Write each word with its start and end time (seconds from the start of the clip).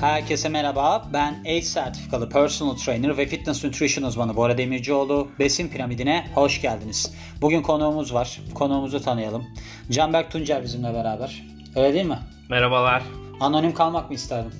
Herkese 0.00 0.48
merhaba. 0.48 1.08
Ben 1.12 1.40
ACE 1.40 1.62
sertifikalı 1.62 2.28
personal 2.30 2.74
trainer 2.76 3.18
ve 3.18 3.26
fitness 3.26 3.64
nutrition 3.64 4.04
uzmanı 4.04 4.36
Bora 4.36 4.58
Demircioğlu. 4.58 5.28
Besin 5.38 5.68
piramidine 5.68 6.26
hoş 6.34 6.60
geldiniz. 6.62 7.14
Bugün 7.40 7.62
konuğumuz 7.62 8.14
var. 8.14 8.40
Konuğumuzu 8.54 9.02
tanıyalım. 9.02 9.44
Canberk 9.90 10.30
Tuncer 10.30 10.62
bizimle 10.62 10.94
beraber. 10.94 11.42
Öyle 11.76 11.94
değil 11.94 12.06
mi? 12.06 12.18
Merhabalar. 12.50 13.02
Anonim 13.40 13.74
kalmak 13.74 14.08
mı 14.10 14.14
isterdin? 14.14 14.52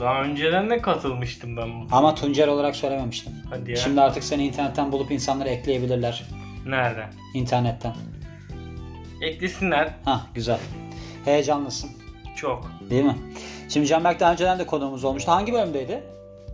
Daha 0.00 0.22
önceden 0.22 0.70
de 0.70 0.78
katılmıştım 0.82 1.56
ben. 1.56 1.68
bu- 1.80 1.86
Ama 1.96 2.14
Tuncer 2.14 2.48
olarak 2.48 2.76
söylememiştim. 2.76 3.32
Hadi 3.50 3.70
ya. 3.70 3.76
Şimdi 3.76 4.00
artık 4.00 4.24
seni 4.24 4.46
internetten 4.46 4.92
bulup 4.92 5.10
insanları 5.10 5.48
ekleyebilirler. 5.48 6.24
Nereden? 6.66 7.12
İnternetten. 7.34 7.94
Eklesinler. 9.22 9.94
Hah 10.04 10.26
güzel. 10.34 10.58
Heyecanlısın. 11.24 11.90
Çok. 12.36 12.70
Değil 12.90 13.04
mi? 13.04 13.16
Şimdi 13.68 13.86
Canberk 13.86 14.20
daha 14.20 14.32
önceden 14.32 14.58
de 14.58 14.66
konuğumuz 14.66 15.04
olmuştu. 15.04 15.32
Hangi 15.32 15.52
bölümdeydi? 15.52 16.02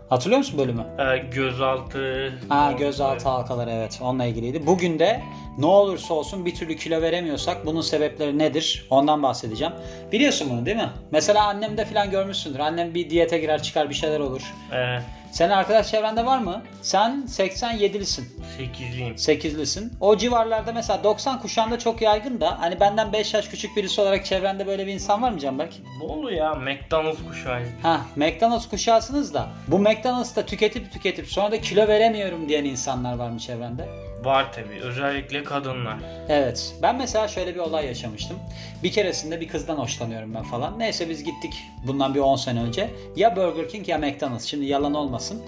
Hatırlıyor 0.08 0.38
musun 0.38 0.58
bölümü? 0.58 0.84
Ee, 0.98 1.18
gözaltı. 1.18 2.32
Ha 2.48 2.72
gözaltı 2.72 3.28
halkaları 3.28 3.70
evet 3.70 3.98
onunla 4.02 4.24
ilgiliydi. 4.24 4.66
Bugün 4.66 4.98
de 4.98 5.22
ne 5.58 5.66
olursa 5.66 6.14
olsun 6.14 6.46
bir 6.46 6.54
türlü 6.54 6.76
kilo 6.76 7.02
veremiyorsak 7.02 7.66
bunun 7.66 7.80
sebepleri 7.80 8.38
nedir? 8.38 8.86
Ondan 8.90 9.22
bahsedeceğim. 9.22 9.72
Biliyorsun 10.12 10.50
bunu 10.50 10.66
değil 10.66 10.76
mi? 10.76 10.90
Mesela 11.10 11.44
annemde 11.44 11.84
falan 11.84 12.10
görmüşsündür. 12.10 12.58
Annem 12.58 12.94
bir 12.94 13.10
diyete 13.10 13.38
girer 13.38 13.62
çıkar 13.62 13.90
bir 13.90 13.94
şeyler 13.94 14.20
olur. 14.20 14.54
Ee, 14.72 14.98
Senin 15.32 15.50
arkadaş 15.50 15.90
çevrende 15.90 16.26
var 16.26 16.38
mı? 16.38 16.62
Sen 16.82 17.24
87'lisin. 17.28 18.24
8'liyim. 18.58 19.14
8'lisin. 19.14 19.90
O 20.00 20.16
civarlarda 20.16 20.72
mesela 20.72 21.04
90 21.04 21.40
kuşağında 21.40 21.78
çok 21.78 22.02
yaygın 22.02 22.40
da 22.40 22.60
hani 22.60 22.80
benden 22.80 23.12
5 23.12 23.34
yaş 23.34 23.48
küçük 23.48 23.76
birisi 23.76 24.00
olarak 24.00 24.24
çevrende 24.24 24.66
böyle 24.66 24.86
bir 24.86 24.92
insan 24.92 25.22
var 25.22 25.30
mı 25.30 25.38
Canberk? 25.38 25.72
Bolu 26.00 26.32
ya. 26.32 26.54
McDonald's 26.54 27.18
kuşağıyız. 27.28 27.70
Ha 27.82 28.00
McDonald's 28.16 28.68
kuşağısınız 28.68 29.34
da 29.34 29.48
bu 29.68 29.78
McDonald's'ta 29.78 30.46
tüketip 30.46 30.92
tüketip 30.92 31.26
sonra 31.26 31.50
da 31.52 31.60
kilo 31.60 31.88
veremiyorum 31.88 32.48
diyen 32.48 32.64
insanlar 32.64 33.14
var 33.16 33.30
mı 33.30 33.38
çevrende? 33.38 33.88
Var 34.24 34.52
tabi. 34.52 34.80
Özellikle 34.82 35.44
kadınlar. 35.44 35.96
Evet. 36.28 36.74
Ben 36.82 36.96
mesela 36.96 37.28
şöyle 37.28 37.54
bir 37.54 37.60
olay 37.60 37.86
yaşamıştım. 37.86 38.36
Bir 38.82 38.92
keresinde 38.92 39.40
bir 39.40 39.48
kızdan 39.48 39.76
hoşlanıyorum 39.76 40.34
ben 40.34 40.42
falan. 40.42 40.78
Neyse 40.78 41.08
biz 41.08 41.24
gittik 41.24 41.54
bundan 41.86 42.14
bir 42.14 42.20
10 42.20 42.36
sene 42.36 42.60
önce. 42.62 42.90
Ya 43.16 43.36
Burger 43.36 43.68
King 43.68 43.88
ya 43.88 43.98
McDonald's. 43.98 44.44
Şimdi 44.44 44.64
yalan 44.66 44.94
olmasın. 44.94 45.42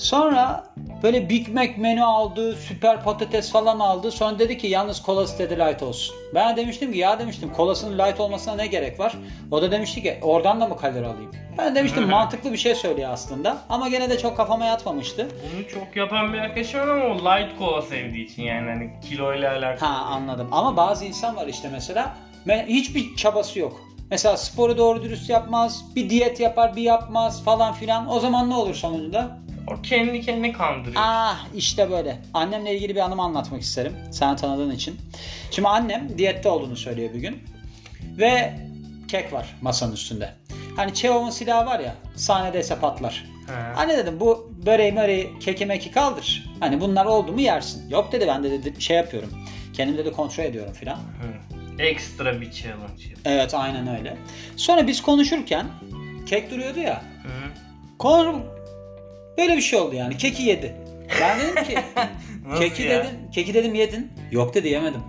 Sonra 0.00 0.64
böyle 1.02 1.28
Big 1.28 1.48
Mac 1.48 1.72
menü 1.76 2.04
aldı, 2.04 2.56
süper 2.56 3.04
patates 3.04 3.52
falan 3.52 3.78
aldı. 3.80 4.10
Sonra 4.10 4.38
dedi 4.38 4.58
ki 4.58 4.66
yalnız 4.66 5.02
kolası 5.02 5.38
dedi 5.38 5.58
light 5.58 5.82
olsun. 5.82 6.16
Ben 6.34 6.56
demiştim 6.56 6.92
ki 6.92 6.98
ya 6.98 7.18
demiştim 7.18 7.52
kolasının 7.52 7.98
light 7.98 8.20
olmasına 8.20 8.54
ne 8.54 8.66
gerek 8.66 9.00
var? 9.00 9.14
O 9.50 9.62
da 9.62 9.70
demişti 9.70 10.02
ki 10.02 10.18
oradan 10.22 10.60
da 10.60 10.66
mı 10.66 10.76
kalori 10.76 11.06
alayım? 11.06 11.30
Ben 11.58 11.74
demiştim 11.74 12.08
mantıklı 12.08 12.52
bir 12.52 12.56
şey 12.58 12.74
söylüyor 12.74 13.10
aslında. 13.12 13.58
Ama 13.68 13.88
gene 13.88 14.10
de 14.10 14.18
çok 14.18 14.36
kafama 14.36 14.64
yatmamıştı. 14.64 15.28
Bunu 15.56 15.68
çok 15.68 15.96
yapan 15.96 16.32
bir 16.32 16.38
arkadaşım 16.38 16.80
var 16.80 16.88
ama 16.88 17.04
o 17.14 17.18
light 17.18 17.58
cola 17.58 17.82
sevdiği 17.82 18.24
için 18.26 18.42
yani 18.42 18.70
hani 18.70 18.90
kiloyla 19.08 19.52
alakalı. 19.52 19.90
Ha 19.90 20.04
anladım. 20.04 20.48
Ama 20.52 20.76
bazı 20.76 21.04
insan 21.04 21.36
var 21.36 21.46
işte 21.46 21.68
mesela 21.72 22.14
me- 22.46 22.66
hiçbir 22.66 23.16
çabası 23.16 23.58
yok. 23.58 23.80
Mesela 24.10 24.36
sporu 24.36 24.78
doğru 24.78 25.02
dürüst 25.02 25.30
yapmaz, 25.30 25.84
bir 25.96 26.10
diyet 26.10 26.40
yapar, 26.40 26.76
bir 26.76 26.82
yapmaz 26.82 27.44
falan 27.44 27.72
filan. 27.72 28.10
O 28.10 28.20
zaman 28.20 28.50
ne 28.50 28.54
olur 28.54 28.74
sonucunda? 28.74 29.40
O 29.70 29.82
kendi 29.82 30.20
kendini 30.20 30.52
kandırıyor. 30.52 31.02
Ah 31.04 31.46
işte 31.54 31.90
böyle. 31.90 32.22
Annemle 32.34 32.76
ilgili 32.76 32.94
bir 32.94 33.00
anımı 33.00 33.22
anlatmak 33.22 33.62
isterim. 33.62 33.96
Sen 34.12 34.36
tanıdığın 34.36 34.70
için. 34.70 34.96
Şimdi 35.50 35.68
annem 35.68 36.18
diyette 36.18 36.48
olduğunu 36.48 36.76
söylüyor 36.76 37.14
bir 37.14 37.18
gün. 37.18 37.42
Ve 38.18 38.54
kek 39.08 39.32
var 39.32 39.56
masanın 39.62 39.92
üstünde. 39.92 40.34
Hani 40.76 40.94
Çehov'un 40.94 41.30
silahı 41.30 41.66
var 41.66 41.80
ya 41.80 41.94
sahnedeyse 42.16 42.78
patlar. 42.78 43.24
Ha. 43.46 43.74
Anne 43.76 43.96
dedim 43.98 44.20
bu 44.20 44.52
böreği 44.66 44.92
möreği 44.92 45.38
keki 45.40 45.66
meki 45.66 45.90
kaldır. 45.90 46.50
Hani 46.60 46.80
bunlar 46.80 47.04
oldu 47.04 47.32
mu 47.32 47.40
yersin. 47.40 47.90
Yok 47.90 48.12
dedi 48.12 48.26
ben 48.28 48.44
de 48.44 48.50
dedi 48.50 48.82
şey 48.82 48.96
yapıyorum. 48.96 49.30
Kendim 49.72 49.98
dedi 49.98 50.12
kontrol 50.12 50.44
ediyorum 50.44 50.72
filan. 50.72 50.98
Ekstra 51.78 52.40
bir 52.40 52.50
challenge. 52.50 53.04
Evet 53.24 53.54
aynen 53.54 53.98
öyle. 53.98 54.16
Sonra 54.56 54.86
biz 54.86 55.02
konuşurken 55.02 55.66
kek 56.26 56.50
duruyordu 56.50 56.78
ya. 56.80 57.02
Hı. 57.22 57.28
Konu 57.98 58.42
böyle 59.38 59.56
bir 59.56 59.62
şey 59.62 59.78
oldu 59.78 59.94
yani. 59.94 60.16
Keki 60.16 60.42
yedi. 60.42 60.74
Ben 61.20 61.40
dedim 61.40 61.64
ki 61.64 61.78
keki 62.58 62.82
ya? 62.82 63.04
dedim. 63.04 63.10
Keki 63.32 63.54
dedim 63.54 63.74
yedin. 63.74 64.12
Yok 64.30 64.54
dedi 64.54 64.68
yemedim. 64.68 65.00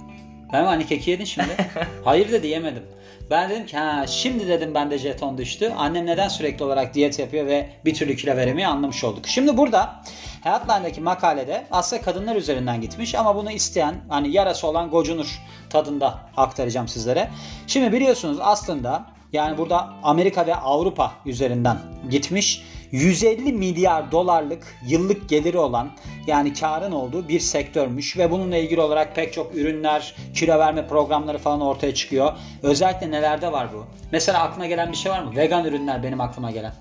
Ben 0.53 0.63
hani 0.65 0.85
keki 0.85 1.11
yedin 1.11 1.25
şimdi. 1.25 1.47
Hayır 2.03 2.31
dedi 2.31 2.47
yemedim. 2.47 2.83
Ben 3.29 3.49
dedim 3.49 3.65
ki 3.65 3.77
ha 3.77 4.07
şimdi 4.07 4.47
dedim 4.47 4.73
bende 4.75 4.97
jeton 4.97 5.37
düştü. 5.37 5.73
Annem 5.77 6.05
neden 6.05 6.27
sürekli 6.27 6.65
olarak 6.65 6.93
diyet 6.93 7.19
yapıyor 7.19 7.45
ve 7.45 7.69
bir 7.85 7.93
türlü 7.93 8.15
kilo 8.15 8.35
veremiyor 8.35 8.69
anlamış 8.69 9.03
olduk. 9.03 9.27
Şimdi 9.27 9.57
burada 9.57 10.01
Hayatline'daki 10.43 11.01
makalede 11.01 11.65
aslında 11.71 12.01
kadınlar 12.01 12.35
üzerinden 12.35 12.81
gitmiş 12.81 13.15
ama 13.15 13.35
bunu 13.35 13.51
isteyen 13.51 13.95
hani 14.09 14.31
yarası 14.31 14.67
olan 14.67 14.89
gocunur 14.89 15.39
tadında 15.69 16.19
aktaracağım 16.37 16.87
sizlere. 16.87 17.29
Şimdi 17.67 17.93
biliyorsunuz 17.93 18.37
aslında 18.41 19.05
yani 19.33 19.57
burada 19.57 19.93
Amerika 20.03 20.47
ve 20.47 20.55
Avrupa 20.55 21.11
üzerinden 21.25 21.77
gitmiş 22.09 22.63
150 22.91 23.53
milyar 23.53 24.11
dolarlık 24.11 24.75
yıllık 24.87 25.29
geliri 25.29 25.57
olan 25.57 25.91
yani 26.27 26.53
karın 26.53 26.91
olduğu 26.91 27.27
bir 27.27 27.39
sektörmüş 27.39 28.17
ve 28.17 28.31
bununla 28.31 28.57
ilgili 28.57 28.81
olarak 28.81 29.15
pek 29.15 29.33
çok 29.33 29.55
ürünler, 29.55 30.15
kilo 30.35 30.59
verme 30.59 30.87
programları 30.87 31.37
falan 31.37 31.61
ortaya 31.61 31.93
çıkıyor. 31.93 32.33
Özellikle 32.63 33.11
nelerde 33.11 33.51
var 33.51 33.67
bu? 33.73 33.85
Mesela 34.11 34.41
aklına 34.41 34.67
gelen 34.67 34.91
bir 34.91 34.97
şey 34.97 35.11
var 35.11 35.23
mı? 35.23 35.35
Vegan 35.35 35.65
ürünler 35.65 36.03
benim 36.03 36.21
aklıma 36.21 36.51
gelen. 36.51 36.73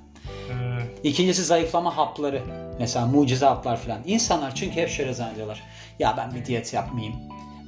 Hı. 0.48 0.82
İkincisi 1.04 1.44
zayıflama 1.44 1.96
hapları. 1.96 2.42
Mesela 2.78 3.06
mucize 3.06 3.46
haplar 3.46 3.76
falan. 3.76 3.98
İnsanlar 4.06 4.54
çünkü 4.54 4.76
hep 4.76 4.88
şöyle 4.88 5.14
zannediyorlar. 5.14 5.62
Ya 5.98 6.14
ben 6.16 6.34
bir 6.34 6.44
diyet 6.44 6.74
yapmayayım. 6.74 7.16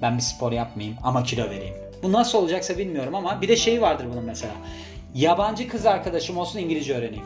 Ben 0.03 0.17
bir 0.17 0.23
spor 0.23 0.53
yapmayayım 0.53 0.99
ama 1.03 1.23
kilo 1.23 1.51
vereyim. 1.51 1.75
Bu 2.03 2.13
nasıl 2.13 2.39
olacaksa 2.39 2.79
bilmiyorum 2.79 3.15
ama 3.15 3.43
bir 3.43 3.49
de 3.49 3.57
şey 3.57 3.83
vardır 3.83 4.07
bunun 4.13 4.25
mesela. 4.25 4.53
Yabancı 5.15 5.69
kız 5.69 5.87
arkadaşım 5.87 6.39
olsun 6.39 6.59
İngilizce 6.59 6.95
öğreneyim. 6.95 7.25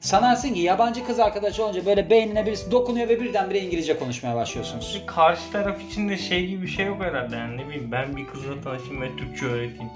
Sanarsın 0.00 0.54
ki 0.54 0.60
yabancı 0.60 1.06
kız 1.06 1.18
arkadaşı 1.20 1.64
olunca 1.64 1.86
böyle 1.86 2.10
beynine 2.10 2.46
birisi 2.46 2.70
dokunuyor 2.70 3.08
ve 3.08 3.20
birdenbire 3.20 3.58
İngilizce 3.58 3.98
konuşmaya 3.98 4.36
başlıyorsunuz. 4.36 5.00
Bir 5.00 5.06
karşı 5.06 5.52
taraf 5.52 5.82
için 5.90 6.08
de 6.08 6.18
şey 6.18 6.46
gibi 6.46 6.62
bir 6.62 6.68
şey 6.68 6.86
yok 6.86 7.02
herhalde 7.02 7.36
yani 7.36 7.56
ne 7.56 7.66
bileyim 7.68 7.92
ben 7.92 8.16
bir 8.16 8.26
kızla 8.26 8.60
tanışayım 8.60 9.02
ve 9.02 9.16
Türkçe 9.16 9.46
öğreteyim. 9.46 9.90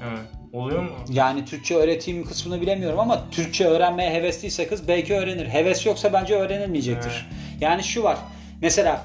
Ha. 0.00 0.10
Oluyor 0.52 0.82
mu? 0.82 0.90
Yani 1.10 1.44
Türkçe 1.44 1.74
öğreteyim 1.74 2.24
kısmını 2.24 2.60
bilemiyorum 2.60 2.98
ama 2.98 3.30
Türkçe 3.30 3.66
öğrenmeye 3.66 4.10
hevesliyse 4.10 4.68
kız 4.68 4.88
belki 4.88 5.14
öğrenir. 5.14 5.46
Heves 5.46 5.86
yoksa 5.86 6.12
bence 6.12 6.34
öğrenilmeyecektir. 6.34 7.26
Yani 7.60 7.82
şu 7.82 8.02
var. 8.02 8.18
Mesela 8.62 9.02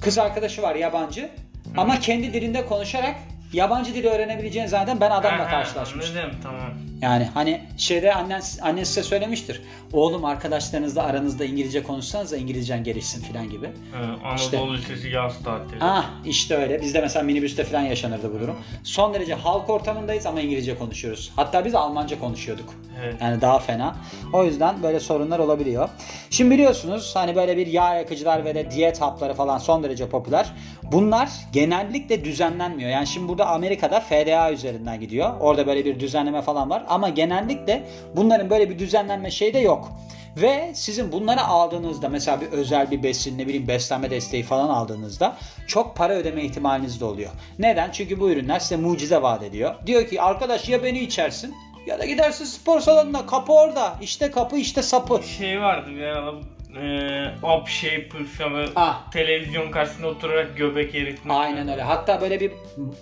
kız 0.00 0.18
arkadaşı 0.18 0.62
var 0.62 0.74
yabancı 0.74 1.30
ama 1.76 2.00
kendi 2.00 2.32
dilinde 2.32 2.66
konuşarak 2.66 3.14
yabancı 3.52 3.94
dili 3.94 4.08
öğrenebileceğini 4.08 4.68
zaten 4.68 5.00
ben 5.00 5.10
adamla 5.10 5.48
karşılaşmıştım. 5.48 6.16
Anladım 6.18 6.38
tamam. 6.42 6.70
Yani 7.02 7.28
hani 7.34 7.60
şeyde 7.76 8.14
annen, 8.14 8.42
annen 8.62 8.84
size 8.84 9.02
söylemiştir. 9.02 9.62
Oğlum 9.92 10.24
arkadaşlarınızla 10.24 11.02
aranızda 11.02 11.44
İngilizce 11.44 11.82
konuşsanız 11.82 12.32
da 12.32 12.36
İngilizcen 12.36 12.84
gelişsin 12.84 13.32
falan 13.32 13.50
gibi. 13.50 13.66
Ha, 13.66 14.28
Anadolu 14.28 14.76
Lisesi 14.76 15.08
yaz 15.08 15.42
tatili. 15.44 15.78
Ah 15.80 16.10
işte 16.24 16.56
öyle. 16.56 16.80
Bizde 16.82 17.00
mesela 17.00 17.22
minibüste 17.22 17.64
falan 17.64 17.82
yaşanırdı 17.82 18.34
bu 18.34 18.40
durum. 18.40 18.56
Son 18.84 19.14
derece 19.14 19.34
halk 19.34 19.70
ortamındayız 19.70 20.26
ama 20.26 20.40
İngilizce 20.40 20.78
konuşuyoruz. 20.78 21.32
Hatta 21.36 21.64
biz 21.64 21.74
Almanca 21.74 22.18
konuşuyorduk. 22.18 22.74
Evet. 23.04 23.14
Yani 23.20 23.40
daha 23.40 23.58
fena. 23.58 23.96
O 24.32 24.44
yüzden 24.44 24.82
böyle 24.82 25.00
sorunlar 25.00 25.38
olabiliyor. 25.38 25.88
Şimdi 26.30 26.50
biliyorsunuz 26.50 27.10
hani 27.16 27.36
böyle 27.36 27.56
bir 27.56 27.66
yağ 27.66 27.94
yakıcılar 27.94 28.44
ve 28.44 28.54
de 28.54 28.70
diyet 28.70 29.00
hapları 29.00 29.34
falan 29.34 29.58
son 29.58 29.82
derece 29.82 30.08
popüler. 30.08 30.52
Bunlar 30.92 31.30
genellikle 31.52 32.24
düzenlenmiyor. 32.24 32.90
Yani 32.90 33.06
şimdi 33.06 33.28
burada 33.28 33.46
Amerika'da 33.46 34.00
FDA 34.00 34.52
üzerinden 34.52 35.00
gidiyor. 35.00 35.30
Orada 35.40 35.66
böyle 35.66 35.84
bir 35.84 36.00
düzenleme 36.00 36.42
falan 36.42 36.70
var. 36.70 36.84
Ama 36.88 37.08
genellikle 37.08 37.82
bunların 38.16 38.50
böyle 38.50 38.70
bir 38.70 38.78
düzenlenme 38.78 39.30
şeyi 39.30 39.54
de 39.54 39.58
yok. 39.58 39.92
Ve 40.36 40.72
sizin 40.74 41.12
bunları 41.12 41.40
aldığınızda 41.40 42.08
mesela 42.08 42.40
bir 42.40 42.46
özel 42.46 42.90
bir 42.90 43.02
besin 43.02 43.38
ne 43.38 43.46
bileyim 43.46 43.68
beslenme 43.68 44.10
desteği 44.10 44.42
falan 44.42 44.68
aldığınızda 44.68 45.36
çok 45.66 45.96
para 45.96 46.12
ödeme 46.12 46.44
ihtimaliniz 46.44 47.00
de 47.00 47.04
oluyor. 47.04 47.30
Neden? 47.58 47.90
Çünkü 47.90 48.20
bu 48.20 48.30
ürünler 48.30 48.58
size 48.58 48.76
mucize 48.76 49.22
vaat 49.22 49.42
ediyor. 49.42 49.74
Diyor 49.86 50.06
ki 50.06 50.22
arkadaş 50.22 50.68
ya 50.68 50.82
beni 50.82 50.98
içersin 50.98 51.54
ya 51.86 51.98
da 51.98 52.04
gidersin 52.04 52.44
spor 52.44 52.80
salonuna 52.80 53.26
kapı 53.26 53.52
orada. 53.52 53.94
İşte 54.02 54.30
kapı 54.30 54.56
işte 54.56 54.82
sapı. 54.82 55.22
Şey 55.22 55.60
vardı 55.60 55.90
bir 55.90 56.02
ara 56.02 56.34
e, 56.76 57.46
up 57.58 57.68
shaper 57.68 58.24
falan 58.38 58.66
Ah. 58.76 59.10
televizyon 59.10 59.70
karşısında 59.70 60.06
oturarak 60.06 60.56
göbek 60.56 60.94
eritme. 60.94 61.34
Aynen 61.34 61.68
öyle. 61.68 61.82
Hatta 61.82 62.20
böyle 62.20 62.40
bir 62.40 62.52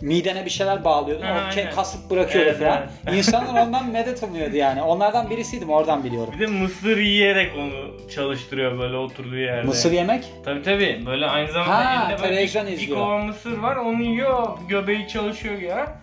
midene 0.01 0.45
bir 0.45 0.51
şeyler 0.51 0.85
bağlıyordun. 0.85 1.25
O 1.25 1.29
aynen. 1.29 1.71
kasıp 1.71 2.11
bırakıyordu 2.11 2.49
Evet, 2.51 2.59
falan. 2.59 2.83
evet. 3.07 3.17
İnsanlar 3.17 3.67
ondan 3.67 3.91
medet 3.91 4.23
umuyordu 4.23 4.57
yani. 4.57 4.83
Onlardan 4.83 5.31
birisiydim 5.31 5.71
oradan 5.71 6.05
biliyorum. 6.05 6.35
Bir 6.35 6.41
de 6.41 6.47
mısır 6.47 6.97
yiyerek 6.99 7.53
onu 7.59 8.09
çalıştırıyor 8.11 8.79
böyle 8.79 8.97
oturduğu 8.97 9.37
yerde. 9.37 9.67
Mısır 9.67 9.93
yemek? 9.93 10.25
Tabi 10.45 10.63
tabi 10.63 11.03
böyle 11.07 11.27
aynı 11.27 11.53
zamanda 11.53 11.77
Ha, 11.77 12.07
elinde 12.09 12.23
böyle 12.23 12.43
bir, 12.77 12.79
bir 12.81 12.95
kova 12.95 13.19
mısır 13.19 13.59
var 13.59 13.77
onu 13.77 14.03
yiyor 14.03 14.49
göbeği 14.69 15.09
çalışıyor 15.09 15.59
ya. 15.61 16.01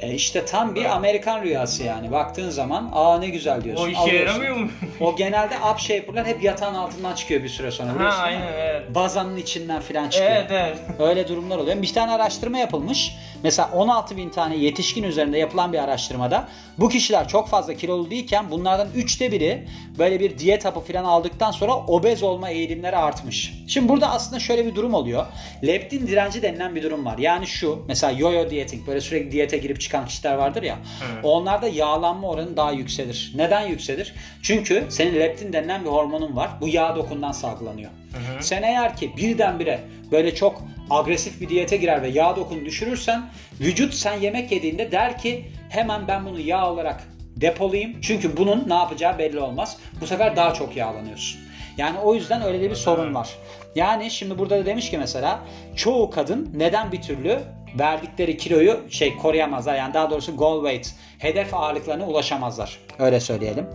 E 0.00 0.14
işte 0.14 0.44
tam 0.44 0.74
bir 0.74 0.84
Amerikan 0.84 1.42
rüyası 1.42 1.84
yani. 1.84 2.12
Baktığın 2.12 2.50
zaman 2.50 2.90
aa 2.92 3.18
ne 3.18 3.28
güzel 3.28 3.64
diyorsun. 3.64 3.84
O 3.84 3.88
işe 3.88 3.98
alıyorsun. 3.98 4.26
yaramıyor 4.26 4.56
mu? 4.56 4.70
O 5.00 5.16
genelde 5.16 5.54
up 5.72 5.78
shaper'lar 5.78 6.26
hep 6.26 6.42
yatağın 6.42 6.74
altından 6.74 7.14
çıkıyor 7.14 7.42
bir 7.42 7.48
süre 7.48 7.70
sonra. 7.70 8.12
ha 8.14 8.22
aynen 8.22 8.52
evet. 8.52 8.94
Bazanın 8.94 9.36
içinden 9.36 9.80
filan 9.80 10.08
çıkıyor. 10.08 10.30
Evet 10.32 10.50
evet. 10.50 10.78
Öyle 10.98 11.28
durumlar 11.28 11.58
oluyor. 11.58 11.82
Bir 11.82 11.92
tane 11.92 12.12
araştırma 12.12 12.58
yapılmış. 12.58 13.16
Mesela 13.42 13.70
16 13.72 14.16
bin 14.16 14.30
tane 14.30 14.56
yetişkin 14.56 15.02
üzerinde 15.02 15.38
yapılan 15.38 15.72
bir 15.72 15.78
araştırmada 15.78 16.48
bu 16.78 16.88
kişiler 16.88 17.28
çok 17.28 17.48
fazla 17.48 17.74
kilolu 17.74 18.10
değilken 18.10 18.50
bunlardan 18.50 18.88
üçte 18.94 19.32
biri 19.32 19.68
böyle 19.98 20.20
bir 20.20 20.38
diyet 20.38 20.64
hapı 20.64 20.80
falan 20.80 21.04
aldıktan 21.04 21.50
sonra 21.50 21.76
obez 21.76 22.22
olma 22.22 22.50
eğilimleri 22.50 22.96
artmış. 22.96 23.54
Şimdi 23.66 23.88
burada 23.88 24.10
aslında 24.10 24.40
şöyle 24.40 24.66
bir 24.66 24.74
durum 24.74 24.94
oluyor. 24.94 25.26
Leptin 25.66 26.06
direnci 26.06 26.42
denilen 26.42 26.74
bir 26.74 26.82
durum 26.82 27.04
var. 27.04 27.18
Yani 27.18 27.46
şu 27.46 27.84
mesela 27.88 28.12
yo-yo 28.12 28.50
dieting 28.50 28.86
böyle 28.86 29.00
sürekli 29.00 29.32
diyete 29.32 29.58
girip 29.58 29.80
çıkan 29.80 30.06
kişiler 30.06 30.34
vardır 30.34 30.62
ya. 30.62 30.78
Evet. 31.12 31.24
Onlarda 31.24 31.68
yağlanma 31.68 32.28
oranı 32.28 32.56
daha 32.56 32.72
yükselir. 32.72 33.32
Neden 33.36 33.66
yükselir? 33.66 34.14
Çünkü 34.42 34.86
senin 34.88 35.20
leptin 35.20 35.52
denilen 35.52 35.84
bir 35.84 35.90
hormonun 35.90 36.36
var. 36.36 36.50
Bu 36.60 36.68
yağ 36.68 36.96
dokundan 36.96 37.32
salgılanıyor. 37.32 37.90
Hı 37.90 38.18
hı. 38.18 38.44
Sen 38.44 38.62
eğer 38.62 38.96
ki 38.96 39.16
birdenbire 39.16 39.80
böyle 40.12 40.34
çok 40.34 40.62
agresif 40.90 41.40
bir 41.40 41.48
diyete 41.48 41.76
girer 41.76 42.02
ve 42.02 42.08
yağ 42.08 42.36
dokunu 42.36 42.64
düşürürsen 42.64 43.22
vücut 43.60 43.94
sen 43.94 44.20
yemek 44.20 44.52
yediğinde 44.52 44.92
der 44.92 45.18
ki 45.18 45.44
hemen 45.68 46.08
ben 46.08 46.26
bunu 46.26 46.40
yağ 46.40 46.70
olarak 46.70 47.04
depolayayım. 47.36 48.00
Çünkü 48.00 48.36
bunun 48.36 48.68
ne 48.68 48.74
yapacağı 48.74 49.18
belli 49.18 49.40
olmaz. 49.40 49.76
Bu 50.00 50.06
sefer 50.06 50.36
daha 50.36 50.54
çok 50.54 50.76
yağlanıyorsun. 50.76 51.40
Yani 51.78 51.98
o 51.98 52.14
yüzden 52.14 52.42
öyle 52.42 52.60
de 52.60 52.70
bir 52.70 52.74
sorun 52.74 53.14
var. 53.14 53.30
Yani 53.74 54.10
şimdi 54.10 54.38
burada 54.38 54.58
da 54.58 54.66
demiş 54.66 54.90
ki 54.90 54.98
mesela 54.98 55.40
çoğu 55.76 56.10
kadın 56.10 56.50
neden 56.56 56.92
bir 56.92 57.02
türlü 57.02 57.40
verdikleri 57.78 58.36
kiloyu 58.36 58.80
şey 58.90 59.16
koruyamazlar. 59.16 59.74
Yani 59.74 59.94
daha 59.94 60.10
doğrusu 60.10 60.36
goal 60.36 60.64
weight, 60.64 60.94
hedef 61.18 61.54
ağırlıklarına 61.54 62.06
ulaşamazlar. 62.06 62.78
Öyle 62.98 63.20
söyleyelim. 63.20 63.66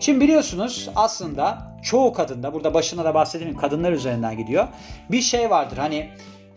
Şimdi 0.00 0.20
biliyorsunuz 0.20 0.88
aslında 0.96 1.72
çoğu 1.82 2.12
kadında 2.12 2.54
burada 2.54 2.74
başına 2.74 3.04
da 3.04 3.14
bahsedeyim 3.14 3.56
kadınlar 3.56 3.92
üzerinden 3.92 4.36
gidiyor. 4.36 4.68
Bir 5.10 5.20
şey 5.20 5.50
vardır 5.50 5.76
hani 5.76 6.08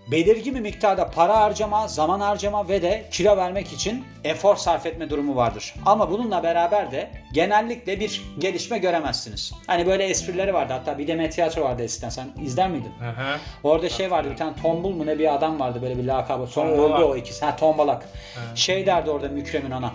belirgin 0.08 0.56
bir 0.56 0.60
miktarda 0.60 1.12
para 1.12 1.40
harcama, 1.42 1.88
zaman 1.88 2.20
harcama 2.20 2.70
ve 2.70 2.82
de 2.82 3.06
kilo 3.12 3.38
vermek 3.38 3.74
için 3.74 4.06
efor 4.24 4.56
sarf 4.56 4.86
etme 4.86 5.10
durumu 5.10 5.36
vardır. 5.36 5.74
Ama 5.86 6.12
bununla 6.12 6.44
beraber 6.44 6.92
de 6.92 7.10
genellikle 7.34 8.00
bir 8.00 8.22
gelişme 8.40 8.78
göremezsiniz. 8.78 9.54
Hani 9.68 9.86
böyle 9.86 10.04
esprileri 10.04 10.54
vardı 10.54 10.74
hatta 10.74 10.98
bir 10.98 11.08
de 11.08 11.30
tiyatro 11.30 11.62
vardı 11.62 11.84
eskiden 11.84 12.10
sen 12.10 12.28
izler 12.44 12.70
miydin? 12.70 12.92
Hı 13.00 13.10
hı. 13.10 13.38
Orada 13.64 13.90
şey 13.90 14.12
vardı 14.12 14.32
bir 14.32 14.38
tane 14.38 14.56
tombul 14.62 14.90
mu 14.90 15.06
ne 15.06 15.20
bir 15.20 15.36
adam 15.36 15.60
vardı 15.60 15.80
böyle 15.82 15.98
bir 15.98 16.04
lakabı. 16.04 16.48
Sonra 16.48 16.76
Tombalak. 16.76 17.00
öldü 17.00 17.04
o 17.04 17.16
ikisi. 17.16 17.46
Ha 17.46 17.56
tombalak. 17.56 18.10
Şey 18.56 18.86
derdi 18.86 19.10
orada 19.10 19.28
Mükremin 19.28 19.72
ona. 19.72 19.92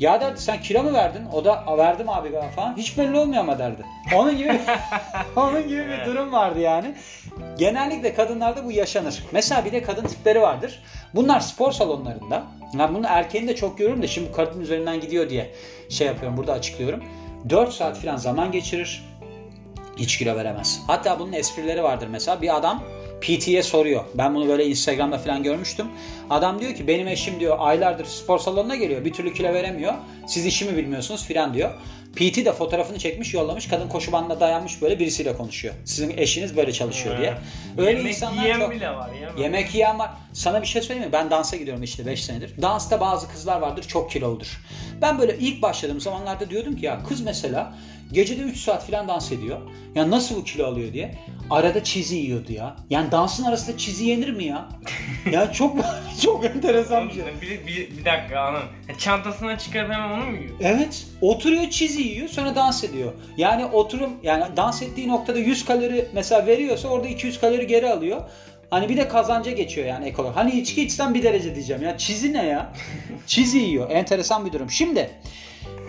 Ya 0.00 0.20
derdi 0.20 0.40
sen 0.40 0.60
kilo 0.60 0.82
mu 0.82 0.92
verdin? 0.92 1.22
O 1.32 1.44
da 1.44 1.66
"A, 1.66 1.78
verdim 1.78 2.08
abi 2.08 2.32
falan. 2.56 2.76
Hiç 2.76 2.98
belli 2.98 3.18
olmuyor 3.18 3.40
ama 3.42 3.58
derdi. 3.58 3.82
Onun 4.14 4.36
gibi 4.36 4.60
onun 5.36 5.68
gibi 5.68 5.86
bir 5.88 6.04
durum 6.06 6.32
vardı 6.32 6.60
yani. 6.60 6.94
Genellikle 7.58 8.14
kadınlarda 8.14 8.64
bu 8.64 8.72
yaşanır. 8.72 9.22
Mesela 9.32 9.64
bir 9.64 9.72
de 9.72 9.82
kadın 9.82 10.06
tipleri 10.06 10.40
vardır. 10.40 10.82
Bunlar 11.14 11.40
spor 11.40 11.72
salonlarında. 11.72 12.42
Ben 12.78 12.94
bunu 12.94 13.06
erkeğin 13.08 13.48
de 13.48 13.56
çok 13.56 13.78
görüyorum 13.78 14.02
da 14.02 14.06
şimdi 14.06 14.32
kadın 14.32 14.60
üzerinden 14.60 15.00
gidiyor 15.00 15.30
diye 15.30 15.50
şey 15.88 16.06
yapıyorum 16.06 16.36
burada 16.36 16.52
açıklıyorum. 16.52 17.04
4 17.50 17.72
saat 17.72 17.98
falan 17.98 18.16
zaman 18.16 18.52
geçirir. 18.52 19.02
Hiç 19.96 20.18
kilo 20.18 20.36
veremez. 20.36 20.80
Hatta 20.86 21.18
bunun 21.18 21.32
esprileri 21.32 21.82
vardır 21.82 22.06
mesela. 22.10 22.42
Bir 22.42 22.56
adam 22.56 22.82
PT'ye 23.24 23.62
soruyor. 23.62 24.04
Ben 24.14 24.34
bunu 24.34 24.48
böyle 24.48 24.66
Instagram'da 24.66 25.18
falan 25.18 25.42
görmüştüm. 25.42 25.86
Adam 26.30 26.60
diyor 26.60 26.74
ki 26.74 26.86
benim 26.86 27.08
eşim 27.08 27.40
diyor 27.40 27.56
aylardır 27.58 28.04
spor 28.04 28.38
salonuna 28.38 28.76
geliyor. 28.76 29.04
Bir 29.04 29.12
türlü 29.12 29.34
kilo 29.34 29.52
veremiyor. 29.52 29.94
Siz 30.26 30.46
işimi 30.46 30.76
bilmiyorsunuz 30.76 31.24
filan 31.24 31.54
diyor. 31.54 31.70
PT 32.16 32.36
de 32.44 32.52
fotoğrafını 32.52 32.98
çekmiş 32.98 33.34
yollamış. 33.34 33.68
Kadın 33.68 33.88
koşu 33.88 34.12
bandına 34.12 34.40
dayanmış 34.40 34.82
böyle 34.82 34.98
birisiyle 34.98 35.36
konuşuyor. 35.36 35.74
Sizin 35.84 36.18
eşiniz 36.18 36.56
böyle 36.56 36.72
çalışıyor 36.72 37.18
diye. 37.18 37.34
Öyle 37.78 37.90
Yemek 37.98 38.14
insanlar 38.14 38.42
yiyen 38.42 38.58
çok. 38.60 38.70
bile 38.70 38.90
var 38.90 39.10
ya. 39.12 39.30
Yemek 39.38 39.74
yiyen 39.74 39.98
var. 39.98 40.10
Sana 40.32 40.62
bir 40.62 40.66
şey 40.66 40.82
söyleyeyim 40.82 41.08
mi? 41.08 41.12
Ben 41.12 41.30
dansa 41.30 41.56
gidiyorum 41.56 41.82
işte 41.82 42.06
5 42.06 42.24
senedir. 42.24 42.62
Dansta 42.62 43.00
bazı 43.00 43.28
kızlar 43.28 43.60
vardır 43.60 43.82
çok 43.88 44.10
kiloludur. 44.10 44.60
Ben 45.02 45.18
böyle 45.18 45.38
ilk 45.38 45.62
başladığım 45.62 46.00
zamanlarda 46.00 46.50
diyordum 46.50 46.76
ki 46.76 46.86
ya 46.86 47.00
kız 47.08 47.20
mesela 47.20 47.74
gecede 48.12 48.42
3 48.42 48.56
saat 48.56 48.86
falan 48.86 49.08
dans 49.08 49.32
ediyor. 49.32 49.58
Ya 49.94 50.10
nasıl 50.10 50.36
bu 50.36 50.44
kilo 50.44 50.66
alıyor 50.66 50.92
diye. 50.92 51.14
Arada 51.50 51.84
çizi 51.84 52.16
yiyordu 52.16 52.52
ya. 52.52 52.76
Yani 52.90 53.10
dansın 53.12 53.44
arasında 53.44 53.78
çizi 53.78 54.04
yenir 54.04 54.30
mi 54.30 54.44
ya? 54.44 54.68
ya 55.32 55.52
çok 55.52 55.76
çok 56.22 56.44
enteresan 56.44 57.08
bir 57.08 57.14
şey. 57.14 57.24
Bir, 57.42 57.66
bir, 57.66 57.98
bir 57.98 58.04
dakika 58.04 58.40
anam. 58.40 58.62
Çantasından 58.98 59.56
çıkarıp 59.56 59.92
hemen 59.92 60.10
onu 60.10 60.30
mu 60.30 60.36
yiyor? 60.36 60.54
Evet. 60.60 61.06
Oturuyor 61.20 61.70
çizi 61.70 62.02
yiyor 62.02 62.28
sonra 62.28 62.56
dans 62.56 62.84
ediyor. 62.84 63.12
Yani 63.36 63.66
oturum 63.66 64.10
yani 64.22 64.44
dans 64.56 64.82
ettiği 64.82 65.08
noktada 65.08 65.38
100 65.38 65.64
kalori 65.64 66.04
mesela 66.12 66.46
veriyorsa 66.46 66.88
orada 66.88 67.08
200 67.08 67.40
kalori 67.40 67.66
geri 67.66 67.90
alıyor. 67.90 68.20
Hani 68.70 68.88
bir 68.88 68.96
de 68.96 69.08
kazanca 69.08 69.50
geçiyor 69.50 69.86
yani 69.86 70.06
ek 70.06 70.22
olarak. 70.22 70.36
Hani 70.36 70.60
içki 70.60 70.82
içsem 70.82 71.14
bir 71.14 71.22
derece 71.22 71.54
diyeceğim. 71.54 71.82
Ya 71.82 71.98
çizi 71.98 72.32
ne 72.32 72.46
ya? 72.46 72.72
çizi 73.26 73.58
yiyor. 73.58 73.90
Enteresan 73.90 74.46
bir 74.46 74.52
durum. 74.52 74.70
Şimdi 74.70 75.10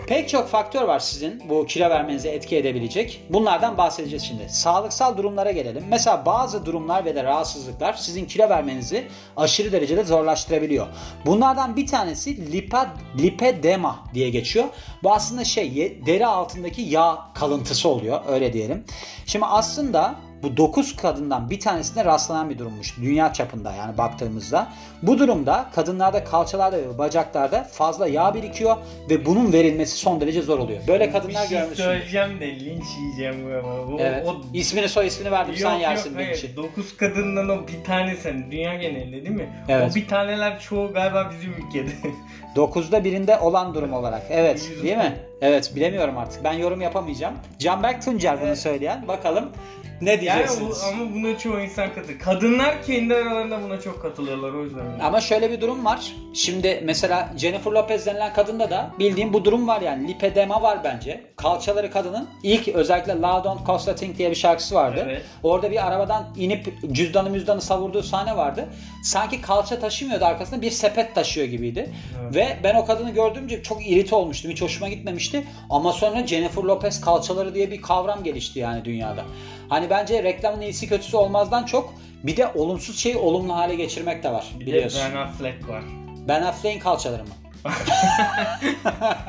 Pek 0.06 0.28
çok 0.28 0.48
faktör 0.48 0.82
var 0.82 0.98
sizin 0.98 1.42
bu 1.48 1.66
kilo 1.66 1.90
vermenize 1.90 2.28
etki 2.28 2.56
edebilecek. 2.56 3.22
Bunlardan 3.30 3.78
bahsedeceğiz 3.78 4.22
şimdi. 4.22 4.48
Sağlıksal 4.48 5.16
durumlara 5.16 5.50
gelelim. 5.50 5.84
Mesela 5.88 6.26
bazı 6.26 6.66
durumlar 6.66 7.04
ve 7.04 7.14
de 7.14 7.24
rahatsızlıklar 7.24 7.92
sizin 7.92 8.24
kilo 8.24 8.48
vermenizi 8.48 9.06
aşırı 9.36 9.72
derecede 9.72 10.04
zorlaştırabiliyor. 10.04 10.86
Bunlardan 11.26 11.76
bir 11.76 11.86
tanesi 11.86 12.52
lipad, 12.52 12.88
lipedema 13.18 14.04
diye 14.14 14.30
geçiyor. 14.30 14.64
Bu 15.02 15.12
aslında 15.12 15.44
şey 15.44 16.02
deri 16.06 16.26
altındaki 16.26 16.82
yağ 16.82 17.18
kalıntısı 17.34 17.88
oluyor 17.88 18.20
öyle 18.28 18.52
diyelim. 18.52 18.84
Şimdi 19.26 19.44
aslında 19.44 20.14
bu 20.46 20.56
9 20.56 20.96
kadından 20.96 21.50
bir 21.50 21.60
tanesine 21.60 22.04
rastlanan 22.04 22.50
bir 22.50 22.58
durummuş 22.58 22.96
dünya 22.96 23.32
çapında 23.32 23.72
yani 23.72 23.98
baktığımızda. 23.98 24.68
Bu 25.02 25.18
durumda 25.18 25.66
kadınlarda 25.74 26.24
kalçalarda 26.24 26.76
ve 26.76 26.98
bacaklarda 26.98 27.64
fazla 27.64 28.08
yağ 28.08 28.34
birikiyor 28.34 28.76
ve 29.10 29.26
bunun 29.26 29.52
verilmesi 29.52 29.96
son 29.96 30.20
derece 30.20 30.42
zor 30.42 30.58
oluyor. 30.58 30.80
Böyle 30.88 31.10
kadınlar 31.10 31.42
bir 31.42 31.48
şey 31.48 31.58
görmüşsün. 31.58 31.84
söyleyeceğim 31.84 32.40
de 32.40 32.60
linç 32.60 32.84
yiyeceğim 32.98 33.46
ama. 33.64 34.02
Evet. 34.02 34.26
O, 34.26 34.36
İsmini 34.54 34.88
soy 34.88 35.06
ismini 35.06 35.30
verdim 35.30 35.54
sen 35.56 35.72
Yok, 35.72 35.80
yersin 35.80 36.18
yok, 36.18 36.36
için. 36.36 36.56
9 36.56 36.96
kadından 36.96 37.48
o 37.48 37.68
bir 37.68 37.84
tanesi 37.84 38.34
dünya 38.50 38.74
genelinde 38.74 39.16
değil 39.16 39.36
mi? 39.36 39.64
Evet. 39.68 39.92
O 39.92 39.94
bir 39.94 40.08
taneler 40.08 40.60
çoğu 40.60 40.92
galiba 40.92 41.30
bizim 41.36 41.52
ülkede. 41.52 41.90
9'da 42.56 43.04
birinde 43.04 43.38
olan 43.38 43.74
durum 43.74 43.92
olarak. 43.92 44.22
Evet 44.30 44.70
değil 44.82 44.96
mi? 44.96 45.16
Evet 45.40 45.72
bilemiyorum 45.76 46.18
artık. 46.18 46.44
Ben 46.44 46.52
yorum 46.52 46.80
yapamayacağım. 46.80 47.34
Canberk 47.58 48.04
Tuncer 48.04 48.40
bunu 48.40 48.56
söyleyen. 48.56 49.08
Bakalım 49.08 49.52
ne 50.00 50.10
yani 50.10 50.20
diyeceksiniz? 50.20 50.84
ama 50.84 51.14
buna 51.14 51.38
çoğu 51.38 51.60
insan 51.60 51.94
katılıyor. 51.94 52.18
Kadınlar 52.20 52.82
kendi 52.82 53.14
aralarında 53.14 53.62
buna 53.62 53.80
çok 53.80 54.02
katılıyorlar 54.02 54.52
o 54.52 54.64
yüzden. 54.64 54.84
Ama 55.02 55.20
şöyle 55.20 55.50
bir 55.50 55.60
durum 55.60 55.84
var. 55.84 56.12
Şimdi 56.34 56.80
mesela 56.84 57.32
Jennifer 57.36 57.70
Lopez 57.70 58.06
denilen 58.06 58.32
kadında 58.32 58.70
da 58.70 58.90
bildiğim 58.98 59.32
bu 59.32 59.44
durum 59.44 59.68
var 59.68 59.80
yani. 59.80 60.08
Lipedema 60.08 60.62
var 60.62 60.78
bence. 60.84 61.20
Kalçaları 61.36 61.90
kadının 61.90 62.28
ilk 62.42 62.68
özellikle 62.68 63.12
Loud 63.12 63.44
Don't 63.44 63.66
Cost 63.66 63.88
a 63.88 63.94
Thing 63.94 64.18
diye 64.18 64.30
bir 64.30 64.36
şarkısı 64.36 64.74
vardı. 64.74 65.02
Evet. 65.06 65.22
Orada 65.42 65.70
bir 65.70 65.86
arabadan 65.86 66.24
inip 66.36 66.74
cüzdanı 66.92 67.30
müzdanı 67.30 67.60
savurduğu 67.60 68.02
sahne 68.02 68.36
vardı. 68.36 68.68
Sanki 69.02 69.40
kalça 69.40 69.80
taşımıyordu 69.80 70.24
arkasında 70.24 70.62
bir 70.62 70.70
sepet 70.70 71.14
taşıyor 71.14 71.46
gibiydi. 71.46 71.90
Ve 72.34 72.56
ben 72.64 72.74
o 72.74 72.86
kadını 72.86 73.10
gördüğümce 73.10 73.62
çok 73.62 73.86
irite 73.86 74.14
olmuştum. 74.14 74.50
Hiç 74.50 74.62
hoşuma 74.62 74.88
gitmemişti. 74.88 75.25
Ama 75.70 75.92
sonra 75.92 76.26
Jennifer 76.26 76.62
Lopez 76.62 77.00
kalçaları 77.00 77.54
diye 77.54 77.70
bir 77.70 77.82
kavram 77.82 78.22
gelişti 78.24 78.58
yani 78.58 78.84
dünyada. 78.84 79.24
Hani 79.68 79.90
bence 79.90 80.22
reklamın 80.22 80.60
iyisi 80.60 80.88
kötüsü 80.88 81.16
olmazdan 81.16 81.64
çok 81.64 81.94
bir 82.22 82.36
de 82.36 82.46
olumsuz 82.54 82.98
şeyi 82.98 83.16
olumlu 83.16 83.54
hale 83.56 83.74
geçirmek 83.74 84.22
de 84.22 84.32
var 84.32 84.46
Bir 84.60 84.66
biliyorsun. 84.66 85.00
de 85.00 85.04
Ben 85.14 85.16
Affleck 85.16 85.68
var. 85.68 85.82
Ben 86.28 86.42
Affleck'in 86.42 86.80
kalçaları 86.80 87.22
mı? 87.22 87.28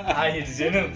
Hayır 0.06 0.48
canım. 0.60 0.88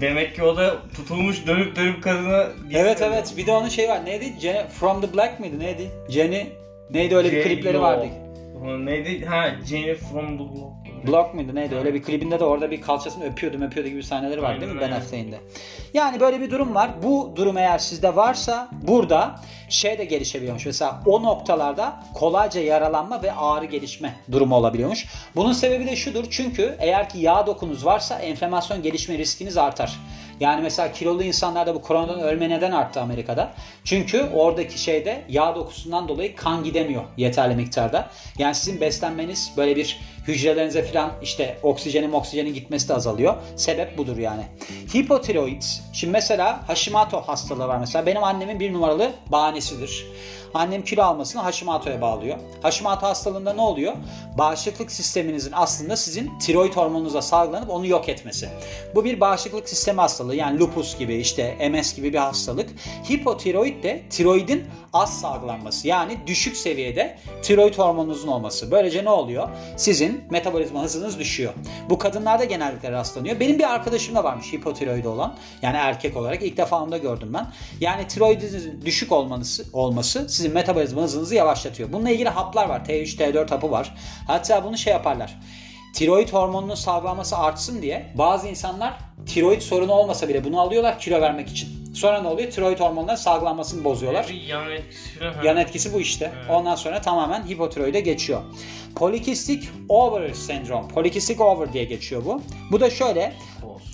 Demek 0.00 0.34
ki 0.36 0.42
o 0.42 0.56
da 0.56 0.74
tutulmuş 0.96 1.46
dönüp 1.46 1.76
dönüp 1.76 2.02
kadına... 2.02 2.46
Evet 2.72 3.02
evet. 3.02 3.34
Bir 3.36 3.46
de 3.46 3.52
onun 3.52 3.68
şey 3.68 3.88
var. 3.88 4.04
Neydi? 4.04 4.32
Jenny 4.40 4.68
From 4.68 5.00
the 5.00 5.14
Black 5.14 5.40
mıydı? 5.40 5.58
Neydi? 5.58 5.90
Jenny 6.08 6.46
neydi 6.90 7.16
öyle 7.16 7.32
bir 7.32 7.36
J- 7.36 7.42
klipleri 7.42 7.76
Yo. 7.76 7.82
vardı. 7.82 8.06
Neydi? 8.78 9.26
Ha 9.26 9.46
Jenny 9.66 9.94
from 9.94 10.26
the 10.38 10.44
Block. 10.44 10.72
Block 11.06 11.34
mıydı 11.34 11.54
neydi? 11.54 11.74
Öyle 11.74 11.94
bir 11.94 12.02
klibinde 12.02 12.40
de 12.40 12.44
orada 12.44 12.70
bir 12.70 12.80
kalçasını 12.80 13.24
öpüyordu 13.24 13.64
öpüyordu 13.64 13.90
gibi 13.90 14.02
sahneleri 14.02 14.42
var 14.42 14.60
değil 14.60 14.72
mi 14.72 14.78
Aynen, 14.80 14.90
Ben. 14.94 14.96
Affleck'in 15.00 15.32
de. 15.32 15.40
Yani 15.94 16.20
böyle 16.20 16.40
bir 16.40 16.50
durum 16.50 16.74
var. 16.74 16.90
Bu 17.02 17.32
durum 17.36 17.56
eğer 17.56 17.78
sizde 17.78 18.16
varsa 18.16 18.68
burada 18.82 19.40
şey 19.68 19.98
de 19.98 20.04
gelişebiliyormuş. 20.04 20.66
Mesela 20.66 21.02
o 21.06 21.22
noktalarda 21.22 22.02
kolayca 22.14 22.60
yaralanma 22.60 23.22
ve 23.22 23.32
ağrı 23.32 23.64
gelişme 23.64 24.14
durumu 24.32 24.56
olabiliyormuş. 24.56 25.06
Bunun 25.36 25.52
sebebi 25.52 25.86
de 25.86 25.96
şudur. 25.96 26.24
Çünkü 26.30 26.76
eğer 26.78 27.08
ki 27.08 27.18
yağ 27.18 27.46
dokunuz 27.46 27.84
varsa 27.84 28.18
enflamasyon 28.18 28.82
gelişme 28.82 29.18
riskiniz 29.18 29.56
artar. 29.56 29.98
Yani 30.40 30.62
mesela 30.62 30.92
kilolu 30.92 31.22
insanlarda 31.22 31.74
bu 31.74 31.82
koronadan 31.82 32.20
ölme 32.20 32.48
neden 32.48 32.72
arttı 32.72 33.00
Amerika'da? 33.00 33.54
Çünkü 33.84 34.22
oradaki 34.34 34.78
şeyde 34.78 35.24
yağ 35.28 35.54
dokusundan 35.54 36.08
dolayı 36.08 36.36
kan 36.36 36.64
gidemiyor 36.64 37.02
yeterli 37.16 37.56
miktarda. 37.56 38.08
Yani 38.38 38.54
sizin 38.54 38.80
beslenmeniz 38.80 39.52
böyle 39.56 39.76
bir 39.76 40.00
hücrelerinize 40.28 40.82
falan 40.82 41.12
işte 41.22 41.58
oksijenin 41.62 42.12
oksijenin 42.12 42.54
gitmesi 42.54 42.88
de 42.88 42.94
azalıyor. 42.94 43.34
Sebep 43.56 43.98
budur 43.98 44.16
yani. 44.16 44.42
Hipotiroid. 44.94 45.62
Şimdi 45.92 46.12
mesela 46.12 46.68
Hashimoto 46.68 47.20
hastalığı 47.20 47.68
var 47.68 47.78
mesela. 47.78 48.06
Benim 48.06 48.24
annemin 48.24 48.60
bir 48.60 48.72
numaralı 48.72 49.12
bahanesidir. 49.32 50.06
Annem 50.54 50.84
kilo 50.84 51.02
almasını 51.02 51.42
Hashimoto'ya 51.42 52.00
bağlıyor. 52.00 52.38
Hashimoto 52.62 53.06
hastalığında 53.06 53.52
ne 53.52 53.60
oluyor? 53.60 53.92
Bağışıklık 54.38 54.92
sisteminizin 54.92 55.52
aslında 55.54 55.96
sizin 55.96 56.38
tiroid 56.38 56.72
hormonunuzla 56.72 57.22
salgılanıp 57.22 57.70
onu 57.70 57.86
yok 57.86 58.08
etmesi. 58.08 58.48
Bu 58.94 59.04
bir 59.04 59.20
bağışıklık 59.20 59.68
sistemi 59.68 60.00
hastalığı. 60.00 60.36
Yani 60.36 60.58
lupus 60.58 60.98
gibi 60.98 61.14
işte 61.14 61.70
MS 61.70 61.96
gibi 61.96 62.12
bir 62.12 62.18
hastalık. 62.18 62.70
Hipotiroid 63.10 63.82
de 63.84 64.02
tiroidin 64.10 64.64
az 64.92 65.20
salgılanması. 65.20 65.88
Yani 65.88 66.18
düşük 66.26 66.56
seviyede 66.56 67.18
tiroid 67.42 67.74
hormonunuzun 67.74 68.28
olması. 68.28 68.70
Böylece 68.70 69.04
ne 69.04 69.10
oluyor? 69.10 69.48
Sizin 69.76 70.24
metabolizma 70.30 70.82
hızınız 70.82 71.18
düşüyor. 71.18 71.52
Bu 71.90 71.98
kadınlarda 71.98 72.44
genellikle 72.44 72.92
rastlanıyor. 72.92 73.40
Benim 73.40 73.58
bir 73.58 73.74
arkadaşım 73.74 74.14
da 74.14 74.24
varmış 74.24 74.52
hipotiroidi 74.52 75.08
olan. 75.08 75.36
Yani 75.62 75.76
erkek 75.76 76.16
olarak 76.16 76.42
ilk 76.42 76.56
defa 76.56 76.82
onu 76.82 76.92
da 76.92 76.98
gördüm 76.98 77.30
ben. 77.34 77.46
Yani 77.80 78.08
tiroidinizin 78.08 78.82
düşük 78.84 79.12
olması, 79.12 79.64
olması 79.72 80.28
sizin 80.28 80.43
metabolizma 80.48 81.02
hızınızı 81.02 81.34
yavaşlatıyor. 81.34 81.92
Bununla 81.92 82.10
ilgili 82.10 82.28
haplar 82.28 82.68
var. 82.68 82.80
T3, 82.80 83.16
T4 83.16 83.50
hapı 83.50 83.70
var. 83.70 83.94
Hatta 84.26 84.64
bunu 84.64 84.78
şey 84.78 84.92
yaparlar. 84.92 85.38
Tiroid 85.94 86.28
hormonunun 86.28 86.74
salgılanması 86.74 87.38
artsın 87.38 87.82
diye 87.82 88.12
bazı 88.14 88.48
insanlar 88.48 88.94
tiroid 89.26 89.60
sorunu 89.60 89.92
olmasa 89.92 90.28
bile 90.28 90.44
bunu 90.44 90.60
alıyorlar 90.60 90.98
kilo 90.98 91.20
vermek 91.20 91.48
için. 91.48 91.94
Sonra 91.94 92.22
ne 92.22 92.28
oluyor? 92.28 92.50
Tiroid 92.50 92.80
hormonların 92.80 93.16
salgılanmasını 93.16 93.84
bozuyorlar. 93.84 94.26
Bir 94.28 94.40
yan 94.40 94.70
etkisi. 94.70 95.18
Yan 95.44 95.56
etkisi 95.56 95.94
bu 95.94 96.00
işte. 96.00 96.32
Evet. 96.36 96.50
Ondan 96.50 96.74
sonra 96.74 97.00
tamamen 97.00 97.46
hipotiroide 97.48 98.00
geçiyor. 98.00 98.42
Polikistik 98.96 99.68
over 99.88 100.32
sendrom. 100.32 100.88
Polikistik 100.88 101.40
over 101.40 101.72
diye 101.72 101.84
geçiyor 101.84 102.24
bu. 102.24 102.42
Bu 102.70 102.80
da 102.80 102.90
şöyle 102.90 103.32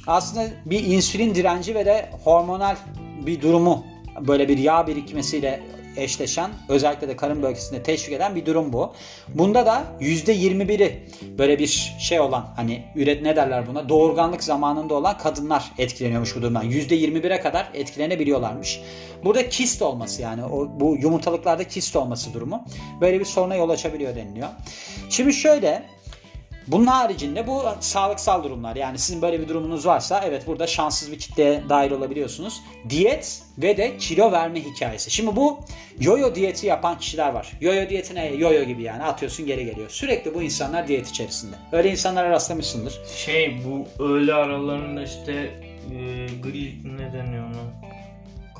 aslında 0.06 0.46
bir 0.66 0.84
insülin 0.84 1.34
direnci 1.34 1.74
ve 1.74 1.86
de 1.86 2.10
hormonal 2.24 2.76
bir 3.26 3.42
durumu 3.42 3.84
böyle 4.20 4.48
bir 4.48 4.58
yağ 4.58 4.86
birikmesiyle 4.86 5.60
eşleşen 5.96 6.50
özellikle 6.68 7.08
de 7.08 7.16
karın 7.16 7.42
bölgesinde 7.42 7.82
teşvik 7.82 8.12
eden 8.12 8.34
bir 8.34 8.46
durum 8.46 8.72
bu. 8.72 8.92
Bunda 9.28 9.66
da 9.66 9.84
%21'i 10.00 11.08
böyle 11.38 11.58
bir 11.58 11.94
şey 11.98 12.20
olan 12.20 12.52
hani 12.56 12.84
üret 12.96 13.22
ne 13.22 13.36
derler 13.36 13.66
buna 13.66 13.88
doğurganlık 13.88 14.44
zamanında 14.44 14.94
olan 14.94 15.18
kadınlar 15.18 15.72
etkileniyormuş 15.78 16.36
bu 16.36 16.42
durumdan. 16.42 16.70
%21'e 16.70 17.40
kadar 17.40 17.70
etkilenebiliyorlarmış. 17.74 18.80
Burada 19.24 19.48
kist 19.48 19.82
olması 19.82 20.22
yani 20.22 20.44
o, 20.44 20.80
bu 20.80 20.96
yumurtalıklarda 20.96 21.64
kist 21.64 21.96
olması 21.96 22.34
durumu 22.34 22.64
böyle 23.00 23.20
bir 23.20 23.24
soruna 23.24 23.54
yol 23.54 23.70
açabiliyor 23.70 24.16
deniliyor. 24.16 24.48
Şimdi 25.10 25.32
şöyle 25.32 25.82
bunun 26.66 26.86
haricinde 26.86 27.46
bu 27.46 27.62
sağlıksal 27.80 28.44
durumlar. 28.44 28.76
Yani 28.76 28.98
sizin 28.98 29.22
böyle 29.22 29.40
bir 29.40 29.48
durumunuz 29.48 29.86
varsa 29.86 30.22
evet 30.24 30.46
burada 30.46 30.66
şanssız 30.66 31.12
bir 31.12 31.18
kitleye 31.18 31.62
dahil 31.68 31.90
olabiliyorsunuz. 31.90 32.60
Diyet 32.88 33.42
ve 33.58 33.76
de 33.76 33.96
kilo 33.96 34.32
verme 34.32 34.60
hikayesi. 34.60 35.10
Şimdi 35.10 35.36
bu 35.36 35.60
yoyo 36.00 36.34
diyeti 36.34 36.66
yapan 36.66 36.98
kişiler 36.98 37.32
var. 37.32 37.52
Yoyo 37.60 37.88
diyeti 37.88 38.14
ne? 38.14 38.26
Yoyo 38.26 38.64
gibi 38.64 38.82
yani 38.82 39.02
atıyorsun 39.02 39.46
geri 39.46 39.64
geliyor. 39.64 39.90
Sürekli 39.90 40.34
bu 40.34 40.42
insanlar 40.42 40.88
diyet 40.88 41.08
içerisinde. 41.08 41.56
Öyle 41.72 41.90
insanlara 41.90 42.30
rastlamışsındır. 42.30 43.00
Şey 43.16 43.60
bu 43.64 44.04
öğle 44.04 44.34
aralarında 44.34 45.02
işte 45.02 45.32
e, 45.32 46.26
grill 46.42 46.72
ne 46.84 47.12
deniyor 47.12 47.44
ona? 47.44 47.79